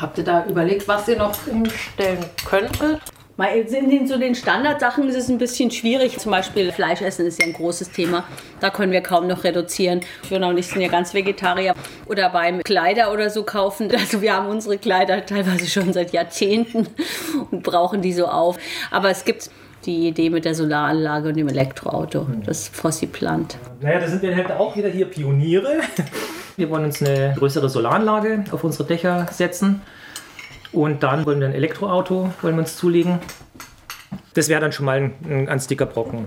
Habt 0.00 0.16
ihr 0.18 0.24
da 0.24 0.46
überlegt, 0.46 0.86
was 0.86 1.08
ihr 1.08 1.18
noch 1.18 1.34
umstellen 1.48 2.24
könntet? 2.48 3.00
In 3.38 3.88
den, 3.88 4.08
so 4.08 4.18
den 4.18 4.34
Standardsachen 4.34 5.08
ist 5.08 5.14
es 5.14 5.28
ein 5.28 5.38
bisschen 5.38 5.70
schwierig. 5.70 6.18
Zum 6.18 6.32
Beispiel 6.32 6.72
Fleischessen 6.72 7.24
ist 7.24 7.40
ja 7.40 7.46
ein 7.46 7.52
großes 7.52 7.90
Thema. 7.90 8.24
Da 8.58 8.70
können 8.70 8.90
wir 8.90 9.00
kaum 9.00 9.28
noch 9.28 9.44
reduzieren. 9.44 10.00
Fiona 10.22 10.48
und 10.48 10.58
ich 10.58 10.66
sind 10.66 10.80
ja 10.80 10.88
ganz 10.88 11.14
Vegetarier. 11.14 11.74
Oder 12.06 12.30
beim 12.30 12.62
Kleider 12.64 13.12
oder 13.12 13.30
so 13.30 13.44
kaufen. 13.44 13.90
Also 13.98 14.22
wir 14.22 14.34
haben 14.34 14.48
unsere 14.48 14.78
Kleider 14.78 15.24
teilweise 15.24 15.66
schon 15.66 15.92
seit 15.92 16.12
Jahrzehnten 16.12 16.88
und 17.50 17.62
brauchen 17.62 18.02
die 18.02 18.12
so 18.12 18.26
auf. 18.26 18.58
Aber 18.90 19.10
es 19.10 19.24
gibt 19.24 19.50
die 19.84 20.08
Idee 20.08 20.30
mit 20.30 20.44
der 20.44 20.54
Solaranlage 20.54 21.28
und 21.28 21.36
dem 21.36 21.48
Elektroauto, 21.48 22.26
das 22.44 22.68
Fossi 22.68 23.06
plant. 23.06 23.56
Naja, 23.80 24.00
da 24.00 24.08
sind 24.08 24.22
wir 24.22 24.34
halt 24.34 24.50
auch 24.50 24.76
wieder 24.76 24.88
hier 24.88 25.06
Pioniere. 25.06 25.80
Wir 26.58 26.70
wollen 26.70 26.86
uns 26.86 27.00
eine 27.00 27.34
größere 27.38 27.68
Solaranlage 27.68 28.42
auf 28.50 28.64
unsere 28.64 28.82
Dächer 28.82 29.28
setzen. 29.30 29.80
Und 30.72 31.04
dann 31.04 31.24
wollen 31.24 31.38
wir 31.38 31.46
ein 31.46 31.54
Elektroauto 31.54 32.34
wollen 32.42 32.56
wir 32.56 32.62
uns 32.62 32.76
zulegen. 32.76 33.20
Das 34.34 34.48
wäre 34.48 34.60
dann 34.60 34.72
schon 34.72 34.86
mal 34.86 35.12
ein, 35.24 35.46
ganz 35.46 35.68
dicker 35.68 35.86
Brocken. 35.86 36.26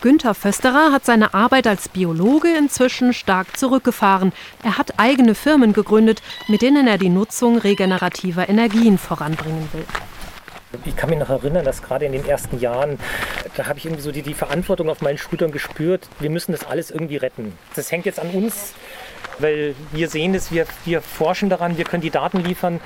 Günther 0.00 0.32
Fösterer 0.32 0.92
hat 0.92 1.04
seine 1.04 1.34
Arbeit 1.34 1.66
als 1.66 1.88
Biologe 1.88 2.56
inzwischen 2.56 3.14
stark 3.14 3.56
zurückgefahren. 3.56 4.32
Er 4.62 4.78
hat 4.78 5.00
eigene 5.00 5.34
Firmen 5.34 5.72
gegründet, 5.72 6.22
mit 6.46 6.62
denen 6.62 6.86
er 6.86 6.98
die 6.98 7.08
Nutzung 7.08 7.58
regenerativer 7.58 8.48
Energien 8.48 8.96
voranbringen 8.96 9.68
will. 9.72 9.86
Ich 10.84 10.96
kann 10.96 11.10
mich 11.10 11.18
noch 11.18 11.30
erinnern, 11.30 11.64
dass 11.64 11.82
gerade 11.82 12.04
in 12.04 12.12
den 12.12 12.24
ersten 12.24 12.60
Jahren, 12.60 12.98
da 13.56 13.66
habe 13.66 13.78
ich 13.78 13.86
irgendwie 13.86 14.02
so 14.02 14.12
die, 14.12 14.22
die 14.22 14.34
Verantwortung 14.34 14.88
auf 14.88 15.00
meinen 15.00 15.18
Schultern 15.18 15.50
gespürt, 15.50 16.08
wir 16.20 16.30
müssen 16.30 16.52
das 16.52 16.64
alles 16.64 16.92
irgendwie 16.92 17.16
retten. 17.16 17.58
Das 17.74 17.90
hängt 17.90 18.06
jetzt 18.06 18.20
an 18.20 18.30
uns, 18.30 18.74
weil 19.40 19.74
wir 19.90 20.08
sehen 20.08 20.34
es, 20.34 20.52
wir, 20.52 20.66
wir 20.84 21.02
forschen 21.02 21.50
daran, 21.50 21.76
wir 21.76 21.84
können 21.84 22.02
die 22.02 22.10
Daten 22.10 22.38
liefern, 22.44 22.80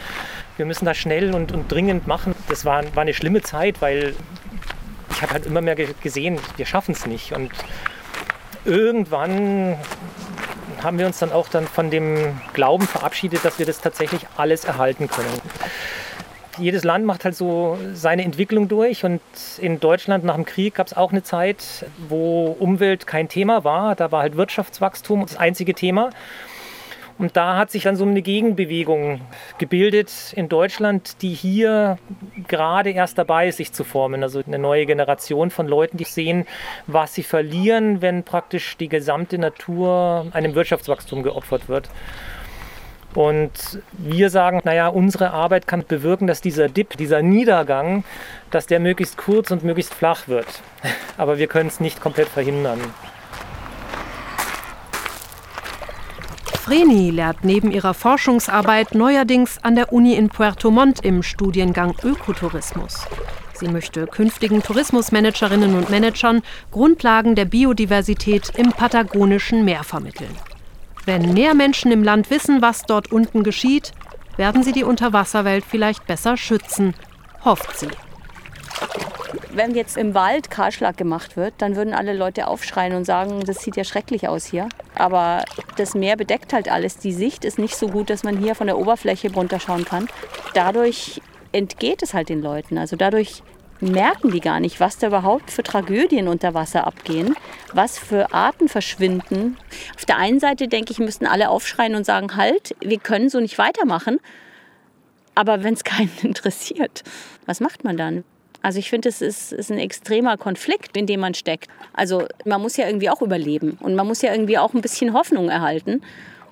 wir 0.56 0.64
müssen 0.64 0.86
das 0.86 0.96
schnell 0.96 1.34
und, 1.34 1.52
und 1.52 1.70
dringend 1.70 2.06
machen. 2.06 2.34
Das 2.48 2.64
war, 2.64 2.84
war 2.94 3.02
eine 3.02 3.12
schlimme 3.12 3.42
Zeit, 3.42 3.82
weil 3.82 4.14
ich 5.10 5.20
habe 5.20 5.34
halt 5.34 5.46
immer 5.46 5.60
mehr 5.60 5.76
gesehen, 5.76 6.40
wir 6.56 6.66
schaffen 6.66 6.92
es 6.92 7.04
nicht. 7.04 7.32
Und 7.32 7.52
irgendwann 8.64 9.76
haben 10.82 10.98
wir 10.98 11.06
uns 11.06 11.18
dann 11.18 11.32
auch 11.32 11.48
dann 11.48 11.66
von 11.66 11.90
dem 11.90 12.40
Glauben 12.54 12.86
verabschiedet, 12.86 13.44
dass 13.44 13.58
wir 13.58 13.66
das 13.66 13.80
tatsächlich 13.80 14.26
alles 14.36 14.64
erhalten 14.64 15.08
können. 15.08 15.40
Jedes 16.58 16.84
Land 16.84 17.04
macht 17.04 17.24
halt 17.24 17.34
so 17.34 17.78
seine 17.92 18.22
Entwicklung 18.24 18.68
durch 18.68 19.04
und 19.04 19.20
in 19.58 19.80
Deutschland 19.80 20.24
nach 20.24 20.36
dem 20.36 20.44
Krieg 20.44 20.74
gab 20.74 20.86
es 20.86 20.96
auch 20.96 21.10
eine 21.10 21.22
Zeit, 21.22 21.86
wo 22.08 22.56
Umwelt 22.58 23.06
kein 23.06 23.28
Thema 23.28 23.64
war. 23.64 23.94
Da 23.94 24.12
war 24.12 24.22
halt 24.22 24.36
Wirtschaftswachstum 24.36 25.22
das 25.22 25.36
einzige 25.36 25.74
Thema. 25.74 26.10
Und 27.16 27.36
da 27.36 27.56
hat 27.56 27.70
sich 27.70 27.84
dann 27.84 27.96
so 27.96 28.04
eine 28.04 28.22
Gegenbewegung 28.22 29.20
gebildet 29.58 30.32
in 30.34 30.48
Deutschland, 30.48 31.22
die 31.22 31.32
hier 31.32 31.98
gerade 32.48 32.90
erst 32.90 33.18
dabei 33.18 33.46
ist, 33.48 33.58
sich 33.58 33.72
zu 33.72 33.84
formen. 33.84 34.22
Also 34.24 34.42
eine 34.44 34.58
neue 34.58 34.84
Generation 34.84 35.50
von 35.50 35.68
Leuten, 35.68 35.96
die 35.96 36.04
sehen, 36.04 36.44
was 36.88 37.14
sie 37.14 37.22
verlieren, 37.22 38.02
wenn 38.02 38.24
praktisch 38.24 38.76
die 38.76 38.88
gesamte 38.88 39.38
Natur 39.38 40.26
einem 40.32 40.56
Wirtschaftswachstum 40.56 41.22
geopfert 41.22 41.68
wird. 41.68 41.88
Und 43.14 43.80
wir 43.92 44.28
sagen, 44.28 44.60
naja, 44.64 44.88
unsere 44.88 45.30
Arbeit 45.30 45.66
kann 45.66 45.84
bewirken, 45.86 46.26
dass 46.26 46.40
dieser 46.40 46.68
Dip, 46.68 46.96
dieser 46.96 47.22
Niedergang, 47.22 48.04
dass 48.50 48.66
der 48.66 48.80
möglichst 48.80 49.16
kurz 49.16 49.50
und 49.50 49.62
möglichst 49.62 49.94
flach 49.94 50.26
wird. 50.26 50.46
Aber 51.16 51.38
wir 51.38 51.46
können 51.46 51.68
es 51.68 51.80
nicht 51.80 52.00
komplett 52.00 52.28
verhindern. 52.28 52.80
Vreni 56.64 57.10
lehrt 57.10 57.44
neben 57.44 57.70
ihrer 57.70 57.92
Forschungsarbeit 57.92 58.94
neuerdings 58.94 59.58
an 59.62 59.74
der 59.74 59.92
Uni 59.92 60.14
in 60.14 60.30
Puerto 60.30 60.70
Montt 60.70 61.04
im 61.04 61.22
Studiengang 61.22 61.94
Ökotourismus. 62.02 63.06
Sie 63.52 63.68
möchte 63.68 64.06
künftigen 64.06 64.62
Tourismusmanagerinnen 64.62 65.76
und 65.76 65.90
Managern 65.90 66.42
Grundlagen 66.70 67.34
der 67.34 67.44
Biodiversität 67.44 68.50
im 68.56 68.72
patagonischen 68.72 69.64
Meer 69.64 69.84
vermitteln. 69.84 70.34
Wenn 71.06 71.34
mehr 71.34 71.54
Menschen 71.54 71.92
im 71.92 72.02
Land 72.02 72.30
wissen, 72.30 72.62
was 72.62 72.82
dort 72.82 73.12
unten 73.12 73.42
geschieht, 73.42 73.92
werden 74.36 74.62
sie 74.62 74.72
die 74.72 74.84
Unterwasserwelt 74.84 75.64
vielleicht 75.64 76.06
besser 76.06 76.36
schützen, 76.36 76.94
hofft 77.44 77.78
sie. 77.78 77.88
Wenn 79.52 79.74
jetzt 79.74 79.96
im 79.96 80.14
Wald 80.14 80.50
Kahlschlag 80.50 80.96
gemacht 80.96 81.36
wird, 81.36 81.54
dann 81.58 81.76
würden 81.76 81.94
alle 81.94 82.12
Leute 82.12 82.48
aufschreien 82.48 82.94
und 82.94 83.04
sagen, 83.04 83.40
das 83.44 83.62
sieht 83.62 83.76
ja 83.76 83.84
schrecklich 83.84 84.26
aus 84.26 84.46
hier. 84.46 84.68
Aber 84.96 85.44
das 85.76 85.94
Meer 85.94 86.16
bedeckt 86.16 86.52
halt 86.52 86.68
alles. 86.68 86.96
Die 86.96 87.12
Sicht 87.12 87.44
ist 87.44 87.58
nicht 87.58 87.76
so 87.76 87.88
gut, 87.88 88.10
dass 88.10 88.24
man 88.24 88.36
hier 88.36 88.56
von 88.56 88.66
der 88.66 88.78
Oberfläche 88.78 89.32
runterschauen 89.32 89.84
kann. 89.84 90.08
Dadurch 90.54 91.20
entgeht 91.52 92.02
es 92.02 92.14
halt 92.14 92.30
den 92.30 92.42
Leuten. 92.42 92.78
Also 92.78 92.96
dadurch 92.96 93.44
merken 93.80 94.30
die 94.30 94.40
gar 94.40 94.60
nicht, 94.60 94.80
was 94.80 94.98
da 94.98 95.08
überhaupt 95.08 95.50
für 95.50 95.62
Tragödien 95.62 96.28
unter 96.28 96.54
Wasser 96.54 96.86
abgehen, 96.86 97.34
was 97.72 97.98
für 97.98 98.32
Arten 98.32 98.68
verschwinden. 98.68 99.56
Auf 99.96 100.04
der 100.04 100.18
einen 100.18 100.40
Seite 100.40 100.68
denke 100.68 100.92
ich, 100.92 100.98
müssten 100.98 101.26
alle 101.26 101.50
aufschreien 101.50 101.94
und 101.94 102.06
sagen, 102.06 102.36
halt, 102.36 102.74
wir 102.80 102.98
können 102.98 103.28
so 103.28 103.40
nicht 103.40 103.58
weitermachen. 103.58 104.20
Aber 105.34 105.64
wenn 105.64 105.74
es 105.74 105.84
keinen 105.84 106.12
interessiert, 106.22 107.02
was 107.46 107.60
macht 107.60 107.84
man 107.84 107.96
dann? 107.96 108.24
Also 108.62 108.78
ich 108.78 108.88
finde, 108.88 109.10
es 109.10 109.20
ist, 109.20 109.52
ist 109.52 109.70
ein 109.70 109.78
extremer 109.78 110.38
Konflikt, 110.38 110.96
in 110.96 111.06
dem 111.06 111.20
man 111.20 111.34
steckt. 111.34 111.68
Also 111.92 112.26
man 112.46 112.62
muss 112.62 112.78
ja 112.78 112.86
irgendwie 112.86 113.10
auch 113.10 113.20
überleben 113.20 113.76
und 113.80 113.94
man 113.94 114.06
muss 114.06 114.22
ja 114.22 114.32
irgendwie 114.32 114.56
auch 114.56 114.72
ein 114.72 114.80
bisschen 114.80 115.12
Hoffnung 115.12 115.50
erhalten, 115.50 116.00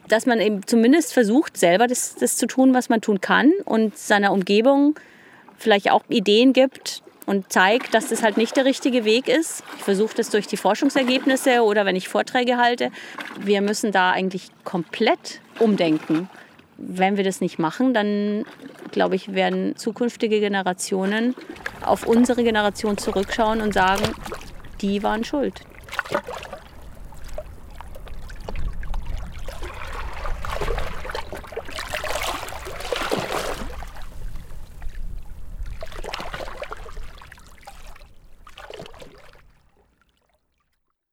dass 0.08 0.26
man 0.26 0.38
eben 0.38 0.66
zumindest 0.66 1.14
versucht, 1.14 1.56
selber 1.56 1.86
das, 1.86 2.16
das 2.16 2.36
zu 2.36 2.46
tun, 2.46 2.74
was 2.74 2.90
man 2.90 3.00
tun 3.00 3.22
kann 3.22 3.50
und 3.64 3.96
seiner 3.96 4.32
Umgebung 4.32 4.94
vielleicht 5.56 5.90
auch 5.90 6.02
Ideen 6.10 6.52
gibt 6.52 7.02
und 7.26 7.52
zeigt, 7.52 7.94
dass 7.94 8.08
das 8.08 8.22
halt 8.22 8.36
nicht 8.36 8.56
der 8.56 8.64
richtige 8.64 9.04
Weg 9.04 9.28
ist. 9.28 9.62
Ich 9.78 9.84
versuche 9.84 10.14
das 10.14 10.30
durch 10.30 10.46
die 10.46 10.56
Forschungsergebnisse 10.56 11.62
oder 11.62 11.86
wenn 11.86 11.96
ich 11.96 12.08
Vorträge 12.08 12.56
halte. 12.56 12.90
Wir 13.40 13.60
müssen 13.60 13.92
da 13.92 14.10
eigentlich 14.10 14.48
komplett 14.64 15.40
umdenken. 15.58 16.28
Wenn 16.78 17.16
wir 17.16 17.24
das 17.24 17.40
nicht 17.40 17.58
machen, 17.58 17.94
dann 17.94 18.44
glaube 18.90 19.16
ich, 19.16 19.34
werden 19.34 19.76
zukünftige 19.76 20.38
Generationen 20.40 21.34
auf 21.80 22.06
unsere 22.06 22.44
Generation 22.44 22.98
zurückschauen 22.98 23.60
und 23.60 23.74
sagen, 23.74 24.04
die 24.80 25.02
waren 25.02 25.24
schuld. 25.24 25.62